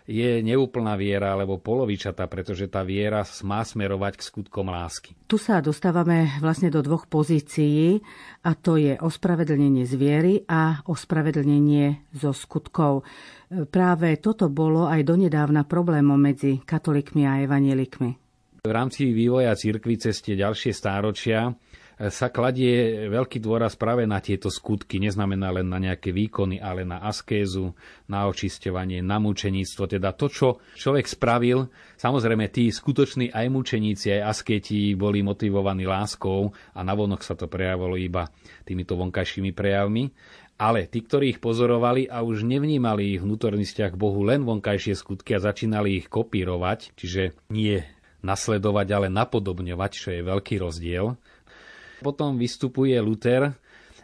je 0.06 0.38
neúplná 0.38 0.94
viera 0.94 1.34
alebo 1.34 1.58
polovičatá, 1.58 2.30
pretože 2.30 2.70
tá 2.70 2.86
viera 2.86 3.26
má 3.42 3.66
smerovať 3.66 4.22
k 4.22 4.22
skutkom 4.22 4.70
lásky. 4.70 5.18
Tu 5.26 5.34
sa 5.34 5.58
dostávame 5.58 6.30
vlastne 6.38 6.70
do 6.70 6.78
dvoch 6.78 7.10
pozícií 7.10 7.98
a 8.46 8.54
to 8.54 8.78
je 8.78 8.94
ospravedlnenie 8.94 9.82
z 9.82 9.94
viery 9.98 10.34
a 10.46 10.78
ospravedlnenie 10.86 12.14
zo 12.14 12.30
skutkov. 12.30 13.02
Práve 13.50 14.22
toto 14.22 14.46
bolo 14.46 14.86
aj 14.86 15.02
donedávna 15.02 15.66
problémom 15.66 16.16
medzi 16.16 16.62
katolíkmi 16.62 17.26
a 17.26 17.42
evanielikmi. 17.42 18.10
V 18.62 18.70
rámci 18.70 19.10
vývoja 19.10 19.54
cirkvi 19.54 19.94
cez 19.98 20.22
tie 20.22 20.38
ďalšie 20.38 20.70
stáročia 20.74 21.50
sa 21.96 22.28
kladie 22.28 23.08
veľký 23.08 23.40
dôraz 23.40 23.72
práve 23.72 24.04
na 24.04 24.20
tieto 24.20 24.52
skutky. 24.52 25.00
Neznamená 25.00 25.48
len 25.48 25.64
na 25.64 25.80
nejaké 25.80 26.12
výkony, 26.12 26.60
ale 26.60 26.84
na 26.84 27.00
askézu, 27.00 27.72
na 28.04 28.28
očisťovanie, 28.28 29.00
na 29.00 29.16
mučeníctvo. 29.16 29.88
Teda 29.88 30.12
to, 30.12 30.28
čo 30.28 30.60
človek 30.76 31.08
spravil, 31.08 31.72
samozrejme 31.96 32.52
tí 32.52 32.68
skutoční 32.68 33.32
aj 33.32 33.48
mučeníci, 33.48 34.12
aj 34.12 34.28
asketi 34.28 34.92
boli 34.92 35.24
motivovaní 35.24 35.88
láskou 35.88 36.52
a 36.76 36.84
navonok 36.84 37.24
sa 37.24 37.32
to 37.32 37.48
prejavilo 37.48 37.96
iba 37.96 38.28
týmito 38.68 38.92
vonkajšími 39.00 39.56
prejavmi. 39.56 40.12
Ale 40.56 40.88
tí, 40.88 41.04
ktorí 41.04 41.36
ich 41.36 41.40
pozorovali 41.40 42.08
a 42.08 42.24
už 42.24 42.44
nevnímali 42.44 43.16
ich 43.16 43.20
vnútorný 43.20 43.64
vzťah 43.64 43.92
k 43.92 44.00
Bohu 44.00 44.24
len 44.24 44.40
vonkajšie 44.44 44.96
skutky 44.96 45.36
a 45.36 45.44
začínali 45.44 46.00
ich 46.00 46.08
kopírovať, 46.08 46.96
čiže 46.96 47.36
nie 47.52 47.84
nasledovať, 48.24 48.86
ale 48.96 49.08
napodobňovať, 49.12 49.90
čo 49.92 50.08
je 50.16 50.24
veľký 50.24 50.56
rozdiel, 50.56 51.20
potom 52.06 52.38
vystupuje 52.38 52.94
Luther 53.02 53.50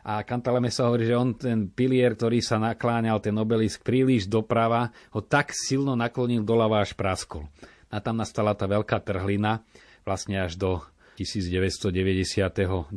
a 0.03 0.27
Kantaleme 0.27 0.67
sa 0.75 0.91
hovorí, 0.91 1.07
že 1.07 1.15
on 1.15 1.39
ten 1.39 1.71
pilier, 1.71 2.19
ktorý 2.19 2.43
sa 2.43 2.59
nakláňal, 2.59 3.23
ten 3.23 3.39
obelisk 3.39 3.87
príliš 3.87 4.27
doprava, 4.27 4.91
ho 5.15 5.23
tak 5.23 5.55
silno 5.55 5.95
naklonil 5.95 6.43
doľava 6.43 6.83
až 6.83 6.99
praskol. 6.99 7.47
A 7.87 8.03
tam 8.03 8.19
nastala 8.19 8.59
tá 8.59 8.67
veľká 8.67 8.99
trhlina, 8.99 9.63
vlastne 10.03 10.43
až 10.43 10.59
do 10.59 10.83
1999 11.15 12.91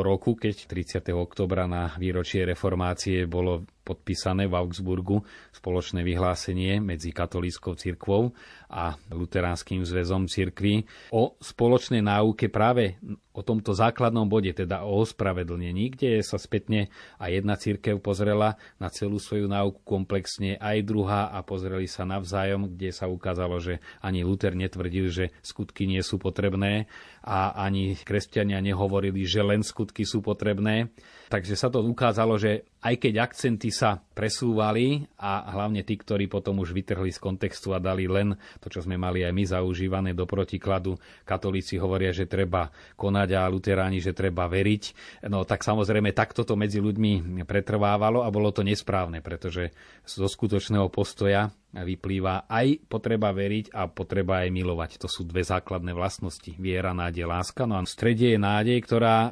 roku, 0.00 0.32
keď 0.32 0.64
30. 0.64 1.12
oktobra 1.12 1.68
na 1.68 1.92
výročie 2.00 2.48
reformácie 2.48 3.28
bolo 3.28 3.68
podpísané 3.88 4.44
v 4.44 4.60
Augsburgu 4.60 5.24
spoločné 5.56 6.04
vyhlásenie 6.04 6.76
medzi 6.84 7.16
katolíckou 7.16 7.72
cirkvou 7.72 8.36
a 8.68 9.00
luteránskym 9.08 9.80
zväzom 9.88 10.28
cirkví 10.28 10.84
o 11.08 11.40
spoločnej 11.40 12.04
náuke 12.04 12.52
práve 12.52 13.00
o 13.38 13.40
tomto 13.46 13.70
základnom 13.70 14.26
bode, 14.26 14.50
teda 14.50 14.82
o 14.82 15.06
ospravedlnení, 15.06 15.94
kde 15.94 16.20
sa 16.26 16.42
spätne 16.42 16.90
aj 17.22 17.30
jedna 17.30 17.54
cirkev 17.54 18.02
pozrela 18.02 18.58
na 18.82 18.90
celú 18.90 19.22
svoju 19.22 19.46
náuku 19.46 19.78
komplexne, 19.86 20.58
aj 20.58 20.82
druhá 20.82 21.30
a 21.30 21.38
pozreli 21.46 21.86
sa 21.86 22.02
navzájom, 22.02 22.74
kde 22.74 22.90
sa 22.90 23.06
ukázalo, 23.06 23.62
že 23.62 23.78
ani 24.02 24.26
Luther 24.26 24.58
netvrdil, 24.58 25.06
že 25.08 25.24
skutky 25.40 25.86
nie 25.86 26.02
sú 26.02 26.18
potrebné 26.18 26.90
a 27.22 27.54
ani 27.54 27.94
kresťania 27.94 28.58
nehovorili, 28.58 29.22
že 29.22 29.46
len 29.46 29.62
skutky 29.62 30.02
sú 30.02 30.18
potrebné. 30.18 30.90
Takže 31.30 31.54
sa 31.54 31.70
to 31.70 31.78
ukázalo, 31.84 32.40
že 32.40 32.66
aj 32.78 32.94
keď 33.02 33.14
akcenty 33.26 33.74
sa 33.74 33.98
presúvali 34.14 35.02
a 35.18 35.50
hlavne 35.50 35.82
tí, 35.82 35.98
ktorí 35.98 36.30
potom 36.30 36.62
už 36.62 36.70
vytrhli 36.70 37.10
z 37.10 37.18
kontextu 37.18 37.74
a 37.74 37.82
dali 37.82 38.06
len 38.06 38.38
to, 38.62 38.70
čo 38.70 38.86
sme 38.86 38.94
mali 38.94 39.26
aj 39.26 39.34
my 39.34 39.44
zaužívané 39.46 40.10
do 40.14 40.26
protikladu. 40.26 40.94
Katolíci 41.26 41.74
hovoria, 41.78 42.14
že 42.14 42.30
treba 42.30 42.70
konať 42.94 43.28
a 43.34 43.50
luteráni, 43.50 43.98
že 43.98 44.14
treba 44.14 44.46
veriť. 44.46 44.82
No 45.26 45.42
tak 45.42 45.66
samozrejme 45.66 46.14
takto 46.14 46.46
to 46.46 46.54
medzi 46.54 46.78
ľuďmi 46.78 47.42
pretrvávalo 47.42 48.22
a 48.22 48.30
bolo 48.30 48.54
to 48.54 48.62
nesprávne, 48.62 49.22
pretože 49.22 49.74
zo 50.06 50.30
skutočného 50.30 50.86
postoja 50.90 51.50
vyplýva 51.74 52.48
aj 52.48 52.88
potreba 52.88 53.34
veriť 53.34 53.74
a 53.74 53.90
potreba 53.90 54.46
aj 54.46 54.48
milovať. 54.54 54.90
To 55.02 55.08
sú 55.10 55.26
dve 55.26 55.44
základné 55.44 55.92
vlastnosti. 55.92 56.54
Viera, 56.56 56.96
nádej, 56.96 57.28
láska. 57.28 57.68
No 57.68 57.76
a 57.76 57.84
v 57.84 57.90
strede 57.90 58.32
je 58.32 58.38
nádej, 58.40 58.78
ktorá 58.80 59.16
e, 59.20 59.30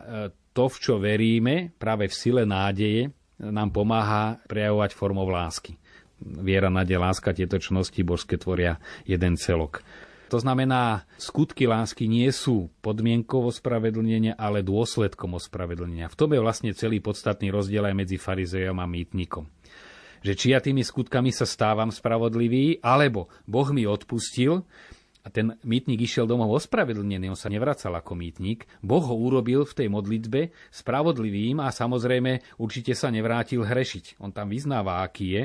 to, 0.52 0.68
v 0.68 0.76
čo 0.76 0.94
veríme, 1.00 1.72
práve 1.80 2.08
v 2.08 2.14
sile 2.14 2.44
nádeje, 2.44 3.08
nám 3.40 3.72
pomáha 3.72 4.40
prejavovať 4.48 4.90
formou 4.96 5.28
lásky. 5.28 5.76
Viera, 6.20 6.72
nádej, 6.72 6.96
láska, 6.96 7.36
tieto 7.36 7.60
čnosti 7.60 8.00
božské 8.00 8.40
tvoria 8.40 8.80
jeden 9.04 9.36
celok. 9.36 9.84
To 10.26 10.42
znamená, 10.42 11.06
skutky 11.22 11.70
lásky 11.70 12.10
nie 12.10 12.26
sú 12.34 12.66
podmienkou 12.82 13.46
ospravedlnenia, 13.46 14.34
ale 14.34 14.66
dôsledkom 14.66 15.38
ospravedlnenia. 15.38 16.10
V 16.10 16.18
tom 16.18 16.34
je 16.34 16.42
vlastne 16.42 16.74
celý 16.74 16.98
podstatný 16.98 17.54
rozdiel 17.54 17.86
aj 17.86 17.94
medzi 17.94 18.16
farizejom 18.18 18.74
a 18.82 18.90
mýtnikom. 18.90 19.46
Že 20.26 20.32
či 20.34 20.46
ja 20.50 20.58
tými 20.58 20.82
skutkami 20.82 21.30
sa 21.30 21.46
stávam 21.46 21.94
spravodlivý, 21.94 22.82
alebo 22.82 23.30
Boh 23.46 23.70
mi 23.70 23.86
odpustil, 23.86 24.66
a 25.26 25.28
ten 25.34 25.58
mýtnik 25.66 26.06
išiel 26.06 26.30
domov 26.30 26.54
ospravedlnený, 26.62 27.34
on 27.34 27.34
sa 27.34 27.50
nevracal 27.50 27.90
ako 27.98 28.14
mýtnik. 28.14 28.70
Boh 28.78 29.02
ho 29.02 29.18
urobil 29.18 29.66
v 29.66 29.74
tej 29.74 29.88
modlitbe 29.90 30.54
spravodlivým 30.70 31.58
a 31.58 31.74
samozrejme 31.74 32.62
určite 32.62 32.94
sa 32.94 33.10
nevrátil 33.10 33.66
hrešiť. 33.66 34.22
On 34.22 34.30
tam 34.30 34.54
vyznáva, 34.54 35.02
aký 35.02 35.26
je. 35.34 35.42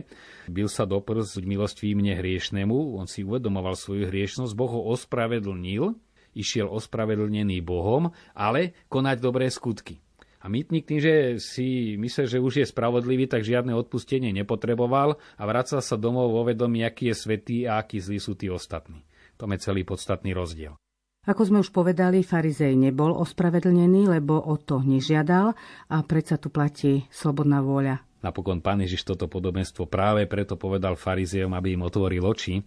Bil 0.54 0.70
sa 0.70 0.86
do 0.86 1.02
prs 1.02 1.42
milostvím 1.42 1.98
mne 1.98 2.14
hriešnemu, 2.22 3.02
on 3.02 3.10
si 3.10 3.26
uvedomoval 3.26 3.74
svoju 3.74 4.06
hriešnosť, 4.06 4.54
Boh 4.54 4.70
ho 4.70 4.94
ospravedlnil, 4.94 5.98
išiel 6.38 6.70
ospravedlnený 6.70 7.66
Bohom, 7.66 8.14
ale 8.38 8.78
konať 8.86 9.18
dobré 9.18 9.50
skutky. 9.50 9.98
A 10.42 10.50
mýtnik 10.50 10.90
tým, 10.90 11.02
že 11.02 11.14
si 11.38 11.98
myslel, 11.98 12.26
že 12.30 12.42
už 12.42 12.54
je 12.62 12.66
spravodlivý, 12.66 13.30
tak 13.30 13.46
žiadne 13.46 13.78
odpustenie 13.78 14.34
nepotreboval 14.34 15.18
a 15.38 15.44
vracal 15.46 15.82
sa 15.86 15.98
domov 15.98 16.34
vo 16.34 16.46
vedomí, 16.46 16.82
aký 16.82 17.14
je 17.14 17.16
svetý 17.18 17.58
a 17.66 17.82
aký 17.82 18.02
zlí 18.02 18.18
sú 18.18 18.34
tí 18.34 18.50
ostatní. 18.50 19.06
To 19.42 19.50
je 19.50 19.58
celý 19.58 19.82
podstatný 19.82 20.38
rozdiel. 20.38 20.78
Ako 21.26 21.50
sme 21.50 21.62
už 21.62 21.74
povedali, 21.74 22.22
farizej 22.22 22.78
nebol 22.78 23.14
ospravedlnený, 23.14 24.10
lebo 24.10 24.38
o 24.38 24.58
to 24.58 24.86
nežiadal 24.86 25.58
a 25.90 25.98
predsa 26.06 26.38
tu 26.38 26.54
platí 26.54 27.10
slobodná 27.10 27.62
vôľa. 27.62 28.06
Napokon 28.22 28.62
pán 28.62 28.86
Ježiš 28.86 29.02
toto 29.06 29.26
podobenstvo 29.26 29.90
práve 29.90 30.30
preto 30.30 30.54
povedal 30.58 30.94
farizejom, 30.94 31.58
aby 31.58 31.74
im 31.74 31.82
otvoril 31.82 32.22
oči 32.22 32.62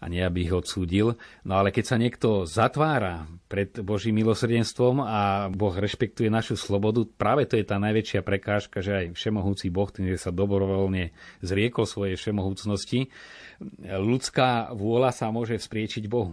a 0.00 0.08
nie 0.08 0.24
aby 0.24 0.48
ich 0.48 0.54
odsúdil. 0.56 1.20
No 1.44 1.60
ale 1.60 1.70
keď 1.70 1.84
sa 1.84 1.96
niekto 2.00 2.48
zatvára 2.48 3.28
pred 3.52 3.68
Božím 3.84 4.24
milosrdenstvom 4.24 5.04
a 5.04 5.20
Boh 5.52 5.76
rešpektuje 5.76 6.32
našu 6.32 6.56
slobodu, 6.56 7.04
práve 7.04 7.44
to 7.44 7.60
je 7.60 7.68
tá 7.68 7.76
najväčšia 7.76 8.24
prekážka, 8.24 8.80
že 8.80 8.92
aj 8.96 9.06
všemohúci 9.12 9.68
Boh, 9.68 9.92
tým, 9.92 10.16
sa 10.16 10.32
dobrovoľne 10.32 11.12
zriekol 11.44 11.84
svojej 11.84 12.16
všemohúcnosti, 12.16 13.12
ľudská 13.84 14.72
vôľa 14.72 15.12
sa 15.12 15.28
môže 15.28 15.60
vzpriečiť 15.60 16.08
Bohu. 16.08 16.32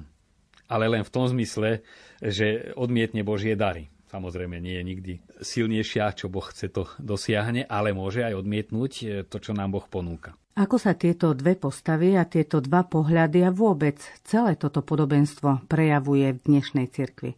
Ale 0.71 0.87
len 0.87 1.03
v 1.03 1.13
tom 1.13 1.27
zmysle, 1.27 1.83
že 2.23 2.71
odmietne 2.75 3.23
Božie 3.23 3.55
dary. 3.59 3.91
Samozrejme 4.07 4.63
nie 4.63 4.79
je 4.79 4.87
nikdy 4.87 5.13
silnejšia, 5.43 6.15
čo 6.15 6.31
Boh 6.31 6.47
chce 6.47 6.71
to 6.71 6.87
dosiahne, 6.95 7.67
ale 7.67 7.91
môže 7.91 8.23
aj 8.23 8.39
odmietnúť 8.39 9.27
to, 9.27 9.37
čo 9.43 9.51
nám 9.51 9.75
Boh 9.75 9.83
ponúka. 9.83 10.39
Ako 10.57 10.81
sa 10.81 10.97
tieto 10.97 11.37
dve 11.37 11.53
postavy 11.53 12.17
a 12.17 12.25
tieto 12.25 12.57
dva 12.57 12.81
pohľady 12.81 13.45
a 13.45 13.53
vôbec 13.53 14.01
celé 14.25 14.57
toto 14.57 14.81
podobenstvo 14.81 15.69
prejavuje 15.69 16.33
v 16.33 16.39
dnešnej 16.49 16.89
cirkvi? 16.89 17.37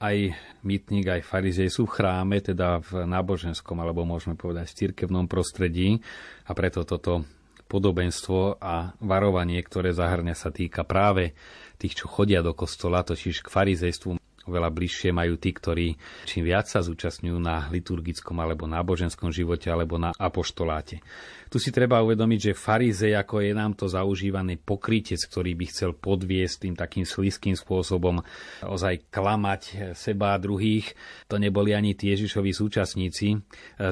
Aj 0.00 0.16
mýtnik, 0.64 1.04
aj 1.04 1.28
farizej 1.28 1.68
sú 1.68 1.84
v 1.84 2.00
chráme, 2.00 2.40
teda 2.40 2.80
v 2.80 3.04
náboženskom, 3.04 3.76
alebo 3.76 4.08
môžeme 4.08 4.32
povedať 4.32 4.72
v 4.72 4.78
cirkevnom 4.80 5.28
prostredí 5.28 6.00
a 6.48 6.56
preto 6.56 6.88
toto 6.88 7.28
podobenstvo 7.68 8.56
a 8.56 8.96
varovanie, 8.96 9.60
ktoré 9.60 9.92
zahrňa 9.92 10.32
sa 10.32 10.48
týka 10.48 10.88
práve 10.88 11.36
tých, 11.76 12.00
čo 12.00 12.08
chodia 12.08 12.40
do 12.40 12.56
kostola, 12.56 13.04
totiž 13.04 13.44
k 13.44 13.52
farizejstvu 13.52 14.23
oveľa 14.44 14.70
bližšie 14.72 15.10
majú 15.12 15.40
tí, 15.40 15.50
ktorí 15.52 15.96
čím 16.28 16.44
viac 16.44 16.68
sa 16.68 16.84
zúčastňujú 16.84 17.38
na 17.40 17.68
liturgickom 17.72 18.36
alebo 18.40 18.68
náboženskom 18.68 19.32
živote 19.32 19.72
alebo 19.72 19.96
na 19.96 20.12
apoštoláte. 20.16 21.00
Tu 21.48 21.56
si 21.62 21.70
treba 21.70 22.02
uvedomiť, 22.02 22.50
že 22.50 22.58
farizej, 22.58 23.14
ako 23.14 23.38
je 23.44 23.52
nám 23.54 23.78
to 23.78 23.86
zaužívaný 23.86 24.58
pokrytec, 24.58 25.22
ktorý 25.22 25.54
by 25.54 25.64
chcel 25.70 25.94
podviesť 25.94 26.66
tým 26.66 26.74
takým 26.74 27.06
slízkým 27.06 27.54
spôsobom 27.54 28.20
ozaj 28.66 29.06
klamať 29.14 29.94
seba 29.94 30.34
a 30.34 30.42
druhých, 30.42 30.98
to 31.30 31.38
neboli 31.38 31.70
ani 31.70 31.94
tie 31.94 32.18
Ježišovi 32.18 32.50
súčasníci. 32.50 33.38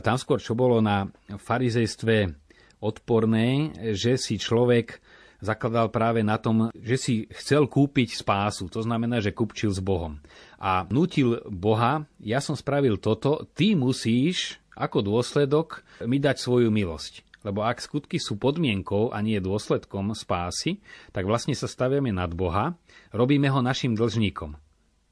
Tam 0.02 0.16
skôr, 0.18 0.42
čo 0.42 0.58
bolo 0.58 0.82
na 0.82 1.06
farizejstve 1.30 2.34
odporné, 2.82 3.70
že 3.94 4.18
si 4.18 4.42
človek 4.42 4.98
zakladal 5.42 5.90
práve 5.90 6.22
na 6.22 6.38
tom, 6.38 6.70
že 6.72 6.96
si 6.96 7.14
chcel 7.34 7.66
kúpiť 7.66 8.14
spásu. 8.14 8.70
To 8.70 8.80
znamená, 8.80 9.18
že 9.18 9.34
kupčil 9.34 9.74
s 9.74 9.82
Bohom. 9.82 10.22
A 10.62 10.86
nutil 10.88 11.42
Boha, 11.50 12.06
ja 12.22 12.38
som 12.38 12.54
spravil 12.54 12.96
toto, 13.02 13.50
ty 13.58 13.74
musíš 13.74 14.62
ako 14.78 15.04
dôsledok 15.04 15.84
mi 16.08 16.16
dať 16.22 16.38
svoju 16.40 16.72
milosť. 16.72 17.26
Lebo 17.42 17.66
ak 17.66 17.82
skutky 17.82 18.22
sú 18.22 18.38
podmienkou 18.38 19.10
a 19.10 19.18
nie 19.18 19.42
dôsledkom 19.42 20.14
spásy, 20.14 20.78
tak 21.10 21.26
vlastne 21.26 21.58
sa 21.58 21.66
staviame 21.66 22.14
nad 22.14 22.30
Boha, 22.30 22.78
robíme 23.10 23.50
ho 23.50 23.58
našim 23.58 23.98
dlžníkom. 23.98 24.54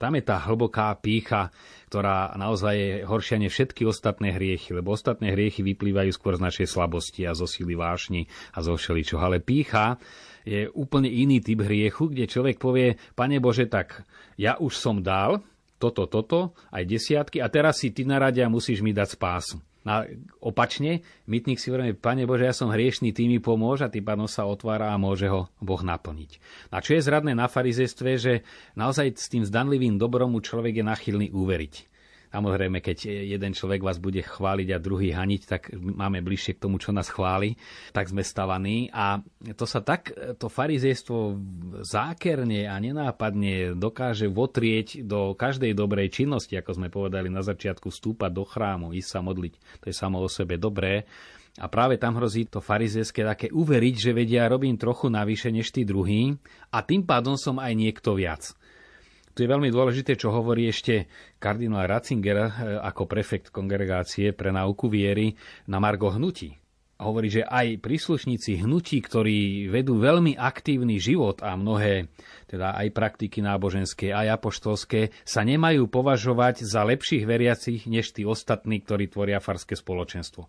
Tam 0.01 0.17
je 0.17 0.25
tá 0.25 0.41
hlboká 0.41 0.97
pícha, 0.97 1.53
ktorá 1.93 2.33
naozaj 2.33 2.73
je 2.73 2.93
horšia 3.05 3.37
než 3.37 3.53
všetky 3.53 3.85
ostatné 3.85 4.33
hriechy, 4.33 4.73
lebo 4.73 4.97
ostatné 4.97 5.37
hriechy 5.37 5.61
vyplývajú 5.61 6.09
skôr 6.17 6.41
z 6.41 6.45
našej 6.49 6.73
slabosti 6.73 7.29
a 7.29 7.37
zo 7.37 7.45
sily 7.45 7.77
vášni 7.77 8.25
a 8.57 8.65
zo 8.65 8.81
všeličoho. 8.81 9.21
Ale 9.21 9.45
pícha 9.45 10.01
je 10.49 10.73
úplne 10.73 11.13
iný 11.13 11.45
typ 11.45 11.61
hriechu, 11.61 12.09
kde 12.09 12.25
človek 12.25 12.57
povie, 12.57 12.97
Pane 13.13 13.45
Bože, 13.45 13.69
tak 13.69 14.09
ja 14.41 14.57
už 14.57 14.73
som 14.73 15.05
dal 15.05 15.45
toto, 15.77 16.09
toto, 16.09 16.57
aj 16.73 16.89
desiatky 16.89 17.45
a 17.45 17.53
teraz 17.53 17.85
si 17.85 17.93
ty 17.93 18.09
na 18.09 18.17
rade 18.17 18.41
a 18.41 18.49
musíš 18.49 18.81
mi 18.81 18.97
dať 18.97 19.21
spásu. 19.21 19.61
A 19.89 20.05
opačne, 20.45 21.01
mytník 21.25 21.57
si 21.57 21.73
hovorí, 21.73 21.97
Pane 21.97 22.29
Bože, 22.29 22.45
ja 22.45 22.53
som 22.53 22.69
hriešný, 22.69 23.17
Ty 23.17 23.25
mi 23.27 23.41
pomôž 23.41 23.81
a 23.81 23.93
tým 23.93 24.05
pádom 24.05 24.29
sa 24.29 24.45
otvára 24.45 24.93
a 24.93 25.01
môže 25.01 25.27
ho 25.27 25.49
Boh 25.59 25.81
naplniť. 25.81 26.37
A 26.69 26.85
čo 26.85 26.95
je 26.95 27.05
zradné 27.05 27.33
na 27.33 27.49
farizestve, 27.49 28.21
že 28.21 28.33
naozaj 28.77 29.17
s 29.17 29.33
tým 29.33 29.43
zdanlivým 29.43 29.97
dobrom 29.97 30.37
človek 30.39 30.81
je 30.81 30.85
nachylný 30.85 31.29
uveriť. 31.33 31.90
Samozrejme, 32.31 32.79
keď 32.79 33.11
jeden 33.11 33.53
človek 33.59 33.83
vás 33.83 33.99
bude 33.99 34.23
chváliť 34.23 34.69
a 34.71 34.79
druhý 34.79 35.11
haniť, 35.11 35.43
tak 35.51 35.75
máme 35.75 36.23
bližšie 36.23 36.55
k 36.55 36.63
tomu, 36.63 36.79
čo 36.79 36.95
nás 36.95 37.11
chváli, 37.11 37.59
tak 37.91 38.07
sme 38.07 38.23
stavaní. 38.23 38.87
A 38.95 39.19
to 39.59 39.67
sa 39.67 39.83
tak, 39.83 40.15
to 40.39 40.47
farizejstvo 40.47 41.35
zákerne 41.83 42.71
a 42.71 42.79
nenápadne 42.79 43.75
dokáže 43.75 44.31
votrieť 44.31 45.03
do 45.03 45.35
každej 45.35 45.75
dobrej 45.75 46.15
činnosti, 46.15 46.55
ako 46.55 46.79
sme 46.79 46.87
povedali 46.87 47.27
na 47.27 47.43
začiatku, 47.43 47.91
vstúpať 47.91 48.31
do 48.31 48.47
chrámu, 48.47 48.95
ísť 48.95 49.11
sa 49.11 49.21
modliť. 49.27 49.83
To 49.83 49.87
je 49.91 49.95
samo 49.99 50.23
o 50.23 50.31
sebe 50.31 50.55
dobré. 50.55 51.11
A 51.59 51.67
práve 51.67 51.99
tam 51.99 52.15
hrozí 52.15 52.47
to 52.47 52.63
farizejské 52.63 53.27
také 53.27 53.51
uveriť, 53.51 53.95
že 53.99 54.15
vedia, 54.15 54.47
robím 54.47 54.79
trochu 54.79 55.11
navyše 55.11 55.51
než 55.51 55.75
tí 55.75 55.83
druhý 55.83 56.39
a 56.71 56.79
tým 56.87 57.03
pádom 57.03 57.35
som 57.35 57.59
aj 57.59 57.75
niekto 57.75 58.15
viac. 58.15 58.55
Tu 59.31 59.47
je 59.47 59.53
veľmi 59.53 59.71
dôležité, 59.71 60.19
čo 60.19 60.35
hovorí 60.35 60.67
ešte 60.67 61.07
kardinál 61.39 61.87
Ratzinger 61.87 62.39
eh, 62.41 62.49
ako 62.83 63.07
prefekt 63.07 63.55
kongregácie 63.55 64.35
pre 64.35 64.51
náuku 64.51 64.91
viery 64.91 65.39
na 65.71 65.79
Margo 65.79 66.11
hnutí. 66.11 66.59
Hovorí, 67.01 67.33
že 67.33 67.49
aj 67.49 67.81
príslušníci 67.81 68.61
hnutí, 68.61 69.01
ktorí 69.01 69.73
vedú 69.73 69.97
veľmi 69.97 70.37
aktívny 70.37 71.01
život 71.01 71.41
a 71.41 71.57
mnohé 71.57 72.13
teda 72.45 72.77
aj 72.77 72.93
praktiky 72.93 73.41
náboženské, 73.41 74.13
aj 74.13 74.37
apoštolské, 74.37 75.09
sa 75.25 75.41
nemajú 75.41 75.89
považovať 75.89 76.61
za 76.61 76.85
lepších 76.85 77.25
veriacich 77.25 77.89
než 77.89 78.13
tí 78.13 78.29
ostatní, 78.29 78.85
ktorí 78.85 79.09
tvoria 79.09 79.41
farské 79.41 79.81
spoločenstvo 79.81 80.45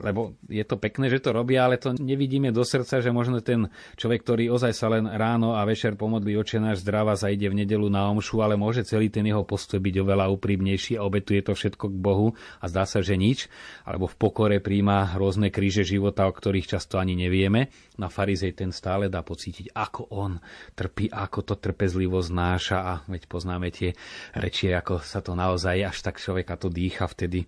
lebo 0.00 0.34
je 0.50 0.64
to 0.66 0.80
pekné, 0.80 1.06
že 1.06 1.22
to 1.22 1.30
robia, 1.30 1.66
ale 1.66 1.78
to 1.78 1.94
nevidíme 1.94 2.50
do 2.50 2.66
srdca, 2.66 2.98
že 2.98 3.14
možno 3.14 3.38
ten 3.44 3.70
človek, 3.94 4.20
ktorý 4.26 4.44
ozaj 4.50 4.72
sa 4.74 4.90
len 4.90 5.06
ráno 5.06 5.54
a 5.54 5.62
večer 5.62 5.94
pomodlí 5.94 6.34
oče 6.40 6.58
náš 6.58 6.82
zdrava, 6.82 7.14
zajde 7.14 7.50
v 7.50 7.58
nedelu 7.64 7.86
na 7.86 8.10
omšu, 8.10 8.42
ale 8.42 8.58
môže 8.58 8.82
celý 8.82 9.12
ten 9.12 9.26
jeho 9.26 9.46
postoj 9.46 9.78
byť 9.78 9.94
oveľa 10.02 10.32
úprimnejší 10.34 10.98
a 10.98 11.06
obetuje 11.06 11.40
to 11.44 11.52
všetko 11.54 11.90
k 11.92 11.96
Bohu 11.96 12.34
a 12.58 12.64
zdá 12.66 12.88
sa, 12.88 13.04
že 13.04 13.14
nič, 13.14 13.46
alebo 13.86 14.10
v 14.10 14.16
pokore 14.18 14.58
príjma 14.58 15.14
rôzne 15.14 15.52
kríže 15.54 15.86
života, 15.86 16.26
o 16.26 16.32
ktorých 16.32 16.76
často 16.76 16.98
ani 16.98 17.14
nevieme. 17.14 17.70
Na 18.00 18.10
farizej 18.10 18.58
ten 18.58 18.74
stále 18.74 19.06
dá 19.06 19.22
pocítiť, 19.22 19.70
ako 19.76 20.10
on 20.10 20.42
trpí, 20.74 21.12
ako 21.12 21.46
to 21.46 21.54
trpezlivo 21.60 22.18
znáša 22.18 22.78
a 22.82 22.92
veď 23.06 23.30
poznáme 23.30 23.70
tie 23.70 23.94
reči, 24.34 24.74
ako 24.74 24.98
sa 25.04 25.22
to 25.22 25.38
naozaj 25.38 25.78
až 25.78 25.98
tak 26.02 26.18
človeka 26.18 26.58
to 26.58 26.72
dýcha 26.72 27.06
vtedy, 27.06 27.46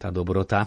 tá 0.00 0.10
dobrota. 0.10 0.66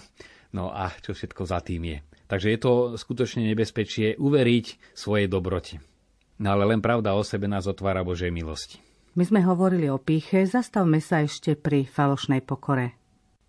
No 0.56 0.72
a 0.72 0.92
čo 1.04 1.12
všetko 1.12 1.44
za 1.44 1.60
tým 1.60 1.84
je. 1.84 1.98
Takže 2.28 2.48
je 2.52 2.60
to 2.60 2.74
skutočne 3.00 3.48
nebezpečie 3.48 4.20
uveriť 4.20 4.96
svojej 4.96 5.28
dobroti. 5.32 5.80
No 6.38 6.54
ale 6.54 6.70
len 6.76 6.84
pravda 6.84 7.16
o 7.18 7.24
sebe 7.24 7.50
nás 7.50 7.66
otvára 7.66 8.06
Božej 8.06 8.30
milosti. 8.30 8.84
My 9.18 9.26
sme 9.26 9.42
hovorili 9.42 9.90
o 9.90 9.98
píche, 9.98 10.46
zastavme 10.46 11.02
sa 11.02 11.26
ešte 11.26 11.58
pri 11.58 11.90
falošnej 11.90 12.46
pokore 12.46 12.98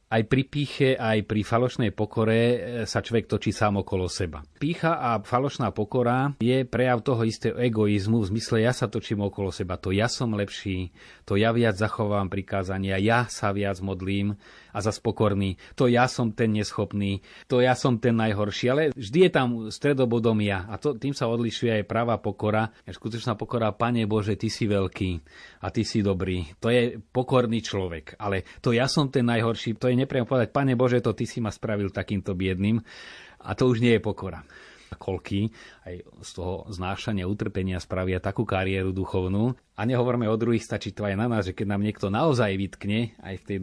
aj 0.08 0.22
pri 0.24 0.42
píche, 0.48 0.96
aj 0.96 1.28
pri 1.28 1.44
falošnej 1.44 1.92
pokore 1.92 2.40
e, 2.40 2.56
sa 2.88 3.04
človek 3.04 3.28
točí 3.28 3.52
sám 3.52 3.84
okolo 3.84 4.08
seba. 4.08 4.40
Pícha 4.56 4.96
a 4.96 5.20
falošná 5.20 5.68
pokora 5.76 6.32
je 6.40 6.64
prejav 6.64 7.04
toho 7.04 7.28
istého 7.28 7.60
egoizmu 7.60 8.24
v 8.24 8.28
zmysle 8.32 8.64
ja 8.64 8.72
sa 8.72 8.88
točím 8.88 9.20
okolo 9.20 9.52
seba. 9.52 9.76
To 9.76 9.92
ja 9.92 10.08
som 10.08 10.32
lepší, 10.32 10.96
to 11.28 11.36
ja 11.36 11.52
viac 11.52 11.76
zachovám 11.76 12.32
prikázania, 12.32 12.96
ja 12.96 13.28
sa 13.28 13.52
viac 13.52 13.76
modlím 13.84 14.40
a 14.72 14.78
za 14.78 14.92
spokorný. 14.92 15.56
To 15.76 15.88
ja 15.88 16.06
som 16.10 16.32
ten 16.32 16.54
neschopný, 16.54 17.20
to 17.48 17.60
ja 17.60 17.72
som 17.72 17.96
ten 18.00 18.16
najhorší, 18.16 18.66
ale 18.68 18.82
vždy 18.92 19.18
je 19.28 19.30
tam 19.30 19.48
stredobodom 19.68 20.38
ja. 20.44 20.68
A 20.68 20.76
to, 20.76 20.96
tým 20.96 21.12
sa 21.12 21.28
odlišuje 21.28 21.82
aj 21.82 21.84
práva 21.88 22.20
pokora. 22.20 22.70
Skutočná 22.84 23.34
pokora, 23.38 23.74
Pane 23.74 24.04
Bože, 24.04 24.36
Ty 24.36 24.48
si 24.48 24.64
veľký 24.68 25.10
a 25.64 25.72
Ty 25.72 25.82
si 25.84 26.00
dobrý. 26.04 26.48
To 26.60 26.68
je 26.68 26.98
pokorný 26.98 27.60
človek. 27.64 28.18
Ale 28.20 28.44
to 28.60 28.74
ja 28.74 28.90
som 28.90 29.08
ten 29.08 29.26
najhorší, 29.26 29.76
to 29.76 29.88
je 29.88 29.96
nepriamo 29.96 30.28
povedať, 30.28 30.50
Pane 30.52 30.74
Bože, 30.74 31.00
to 31.00 31.14
Ty 31.14 31.24
si 31.24 31.38
ma 31.38 31.52
spravil 31.52 31.92
takýmto 31.92 32.34
biedným. 32.34 32.80
A 33.44 33.54
to 33.54 33.70
už 33.70 33.78
nie 33.78 33.96
je 33.96 34.02
pokora 34.02 34.42
kolky 34.96 35.52
aj 35.84 36.00
z 36.24 36.30
toho 36.32 36.64
znášania 36.72 37.28
utrpenia 37.28 37.76
spravia 37.76 38.22
takú 38.22 38.48
kariéru 38.48 38.96
duchovnú. 38.96 39.52
A 39.76 39.84
nehovoríme 39.84 40.24
o 40.26 40.40
druhých, 40.40 40.64
stačí 40.64 40.96
to 40.96 41.04
aj 41.04 41.14
na 41.18 41.28
nás, 41.28 41.44
že 41.44 41.52
keď 41.52 41.76
nám 41.76 41.84
niekto 41.84 42.08
naozaj 42.08 42.56
vytkne, 42.56 43.12
aj 43.20 43.34
v 43.38 43.44
tej 43.44 43.58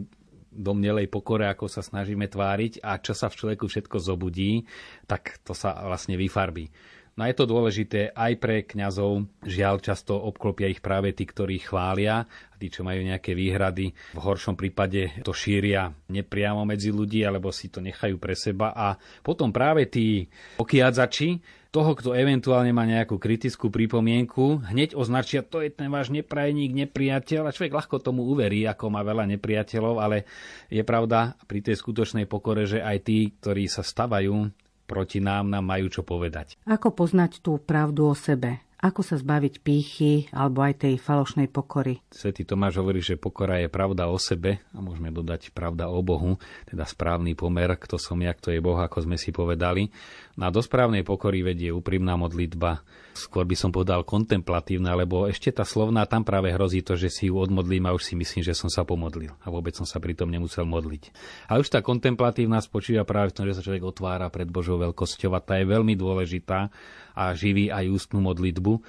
domnelej 0.56 1.12
pokore, 1.12 1.44
ako 1.46 1.68
sa 1.68 1.84
snažíme 1.84 2.26
tváriť 2.26 2.80
a 2.80 2.96
čo 2.98 3.12
sa 3.12 3.28
v 3.28 3.38
človeku 3.38 3.68
všetko 3.68 3.96
zobudí, 4.00 4.64
tak 5.04 5.38
to 5.44 5.52
sa 5.52 5.76
vlastne 5.84 6.16
vyfarbí. 6.16 6.72
No 7.16 7.24
je 7.24 7.32
to 7.32 7.48
dôležité 7.48 8.12
aj 8.12 8.32
pre 8.36 8.68
kňazov. 8.68 9.24
Žiaľ, 9.40 9.80
často 9.80 10.20
obklopia 10.20 10.68
ich 10.68 10.84
práve 10.84 11.16
tí, 11.16 11.24
ktorí 11.24 11.64
chvália 11.64 12.28
a 12.28 12.54
tí, 12.60 12.68
čo 12.68 12.84
majú 12.84 13.00
nejaké 13.00 13.32
výhrady. 13.32 13.96
V 14.12 14.20
horšom 14.20 14.52
prípade 14.52 15.24
to 15.24 15.32
šíria 15.32 15.96
nepriamo 16.12 16.68
medzi 16.68 16.92
ľudí, 16.92 17.24
alebo 17.24 17.48
si 17.56 17.72
to 17.72 17.80
nechajú 17.80 18.20
pre 18.20 18.36
seba. 18.36 18.76
A 18.76 19.00
potom 19.24 19.48
práve 19.48 19.88
tí 19.88 20.28
okiadzači 20.60 21.40
toho, 21.72 21.96
kto 21.96 22.12
eventuálne 22.12 22.76
má 22.76 22.84
nejakú 22.84 23.16
kritickú 23.16 23.72
pripomienku, 23.72 24.68
hneď 24.68 24.92
označia, 24.92 25.40
to 25.40 25.64
je 25.64 25.72
ten 25.72 25.88
váš 25.88 26.12
neprajník, 26.12 26.76
nepriateľ 26.84 27.48
a 27.48 27.54
človek 27.56 27.80
ľahko 27.80 27.96
tomu 27.96 28.28
uverí, 28.28 28.68
ako 28.68 28.92
má 28.92 29.00
veľa 29.00 29.24
nepriateľov, 29.32 30.04
ale 30.04 30.28
je 30.68 30.84
pravda 30.84 31.32
pri 31.48 31.64
tej 31.64 31.80
skutočnej 31.80 32.28
pokore, 32.28 32.68
že 32.68 32.84
aj 32.84 33.08
tí, 33.08 33.32
ktorí 33.40 33.72
sa 33.72 33.80
stavajú 33.80 34.65
proti 34.86 35.18
nám, 35.18 35.50
nám 35.50 35.66
majú 35.66 35.90
čo 35.90 36.06
povedať. 36.06 36.56
Ako 36.64 36.94
poznať 36.94 37.42
tú 37.42 37.58
pravdu 37.58 38.06
o 38.08 38.14
sebe? 38.14 38.64
Ako 38.76 39.00
sa 39.00 39.16
zbaviť 39.16 39.64
pýchy 39.64 40.28
alebo 40.36 40.60
aj 40.60 40.84
tej 40.84 40.94
falošnej 41.00 41.48
pokory? 41.48 42.04
Svetý 42.12 42.44
Tomáš 42.44 42.76
hovorí, 42.78 43.00
že 43.00 43.16
pokora 43.16 43.56
je 43.58 43.72
pravda 43.72 44.06
o 44.12 44.20
sebe 44.20 44.60
a 44.70 44.78
môžeme 44.84 45.08
dodať 45.08 45.50
pravda 45.56 45.88
o 45.88 46.04
Bohu, 46.04 46.36
teda 46.68 46.84
správny 46.84 47.32
pomer, 47.32 47.72
kto 47.72 47.96
som 47.96 48.20
ja, 48.20 48.36
kto 48.36 48.52
je 48.52 48.60
Boh, 48.60 48.76
ako 48.76 49.08
sme 49.08 49.16
si 49.16 49.32
povedali. 49.32 49.88
Na 50.36 50.52
do 50.52 50.60
správnej 50.60 51.08
pokory 51.08 51.40
vedie 51.40 51.72
úprimná 51.72 52.20
modlitba, 52.20 52.84
skôr 53.16 53.48
by 53.48 53.56
som 53.56 53.72
povedal 53.72 54.04
kontemplatívna, 54.04 54.92
lebo 54.92 55.24
ešte 55.24 55.48
tá 55.48 55.64
slovná 55.64 56.04
tam 56.04 56.22
práve 56.22 56.52
hrozí 56.52 56.84
to, 56.84 56.94
že 56.94 57.08
si 57.08 57.32
ju 57.32 57.40
odmodlím 57.40 57.88
a 57.88 57.96
už 57.96 58.12
si 58.12 58.14
myslím, 58.14 58.44
že 58.44 58.52
som 58.52 58.68
sa 58.68 58.84
pomodlil 58.84 59.32
a 59.42 59.48
vôbec 59.48 59.72
som 59.72 59.88
sa 59.88 59.96
pritom 59.96 60.28
nemusel 60.28 60.68
modliť. 60.68 61.10
A 61.48 61.56
už 61.56 61.72
tá 61.72 61.80
kontemplatívna 61.80 62.60
spočíva 62.60 63.08
práve 63.08 63.32
v 63.32 63.36
tom, 63.40 63.44
že 63.48 63.56
sa 63.56 63.64
človek 63.64 63.82
otvára 63.82 64.28
pred 64.28 64.46
Božou 64.46 64.76
veľkosťou 64.76 65.32
a 65.32 65.40
tá 65.40 65.56
je 65.56 65.66
veľmi 65.66 65.96
dôležitá 65.96 66.68
a 67.16 67.22
živí 67.32 67.72
aj 67.72 67.88
ústnu 67.88 68.20
modlitbu. 68.20 68.84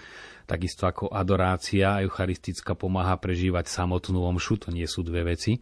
Takisto 0.47 0.87
ako 0.87 1.11
adorácia 1.11 1.99
eucharistická 2.03 2.75
pomáha 2.75 3.15
prežívať 3.19 3.67
samotnú 3.67 4.23
omšu, 4.23 4.67
to 4.67 4.69
nie 4.75 4.87
sú 4.87 5.03
dve 5.03 5.35
veci. 5.35 5.59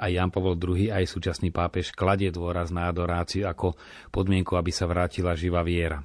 Aj 0.00 0.08
Jan 0.08 0.32
Pavel 0.32 0.56
II, 0.56 0.90
aj 0.90 1.04
súčasný 1.06 1.52
pápež 1.52 1.92
kladie 1.92 2.32
dôraz 2.32 2.72
na 2.72 2.88
adoráciu 2.88 3.44
ako 3.46 3.76
podmienku, 4.08 4.56
aby 4.56 4.72
sa 4.72 4.88
vrátila 4.88 5.36
živá 5.36 5.60
viera 5.60 6.00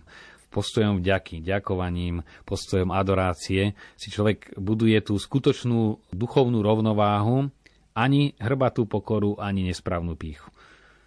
postojom 0.53 1.01
vďaky, 1.01 1.43
ďakovaním, 1.43 2.23
postojom 2.47 2.91
adorácie 2.93 3.75
si 3.95 4.07
človek 4.09 4.57
buduje 4.59 4.97
tú 5.03 5.19
skutočnú 5.19 6.11
duchovnú 6.13 6.59
rovnováhu, 6.63 7.49
ani 7.95 8.35
hrbatú 8.37 8.85
pokoru, 8.85 9.39
ani 9.39 9.71
nesprávnu 9.71 10.19
píchu. 10.19 10.51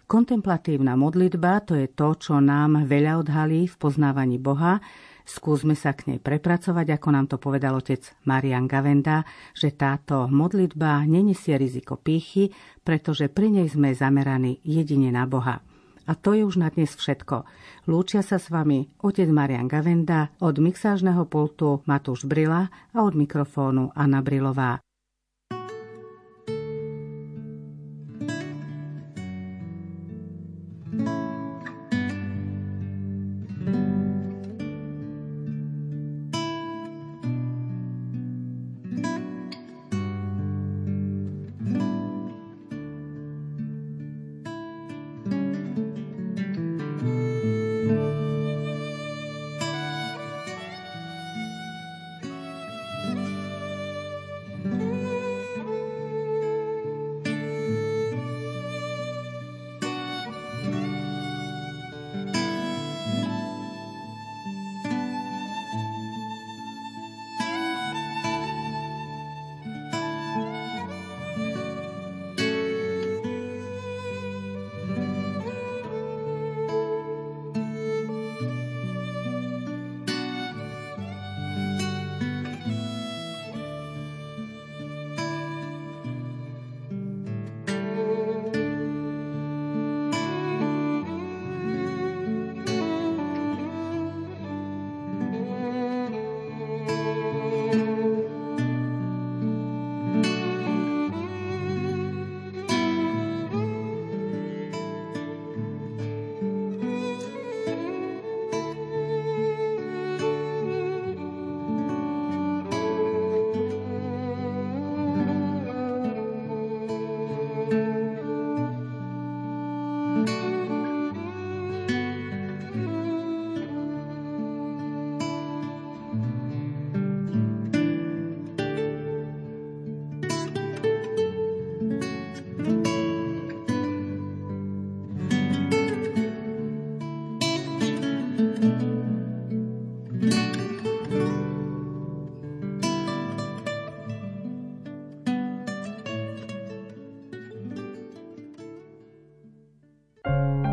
Kontemplatívna 0.09 0.97
modlitba 0.97 1.61
to 1.61 1.77
je 1.77 1.85
to, 1.85 2.17
čo 2.17 2.41
nám 2.41 2.89
veľa 2.89 3.21
odhalí 3.21 3.69
v 3.69 3.75
poznávaní 3.77 4.41
Boha. 4.41 4.81
Skúsme 5.21 5.77
sa 5.77 5.93
k 5.93 6.09
nej 6.09 6.17
prepracovať, 6.17 6.97
ako 6.97 7.07
nám 7.13 7.29
to 7.29 7.37
povedal 7.37 7.77
otec 7.77 8.01
Marian 8.25 8.65
Gavenda, 8.65 9.21
že 9.53 9.69
táto 9.69 10.25
modlitba 10.25 11.05
nenesie 11.05 11.53
riziko 11.61 12.01
pýchy, 12.01 12.49
pretože 12.81 13.29
pri 13.29 13.53
nej 13.53 13.69
sme 13.69 13.93
zameraní 13.93 14.57
jedine 14.65 15.13
na 15.13 15.29
Boha. 15.29 15.61
A 16.09 16.17
to 16.17 16.33
je 16.33 16.41
už 16.41 16.57
na 16.57 16.73
dnes 16.73 16.89
všetko. 16.89 17.45
Lúčia 17.85 18.25
sa 18.25 18.41
s 18.41 18.49
vami 18.49 18.89
otec 19.05 19.29
Marian 19.29 19.69
Gavenda, 19.69 20.33
od 20.41 20.57
mixážneho 20.57 21.29
pultu 21.29 21.85
Matúš 21.85 22.25
Brila 22.25 22.73
a 22.89 22.97
od 23.05 23.13
mikrofónu 23.13 23.93
Anna 23.93 24.25
Brilová. 24.25 24.81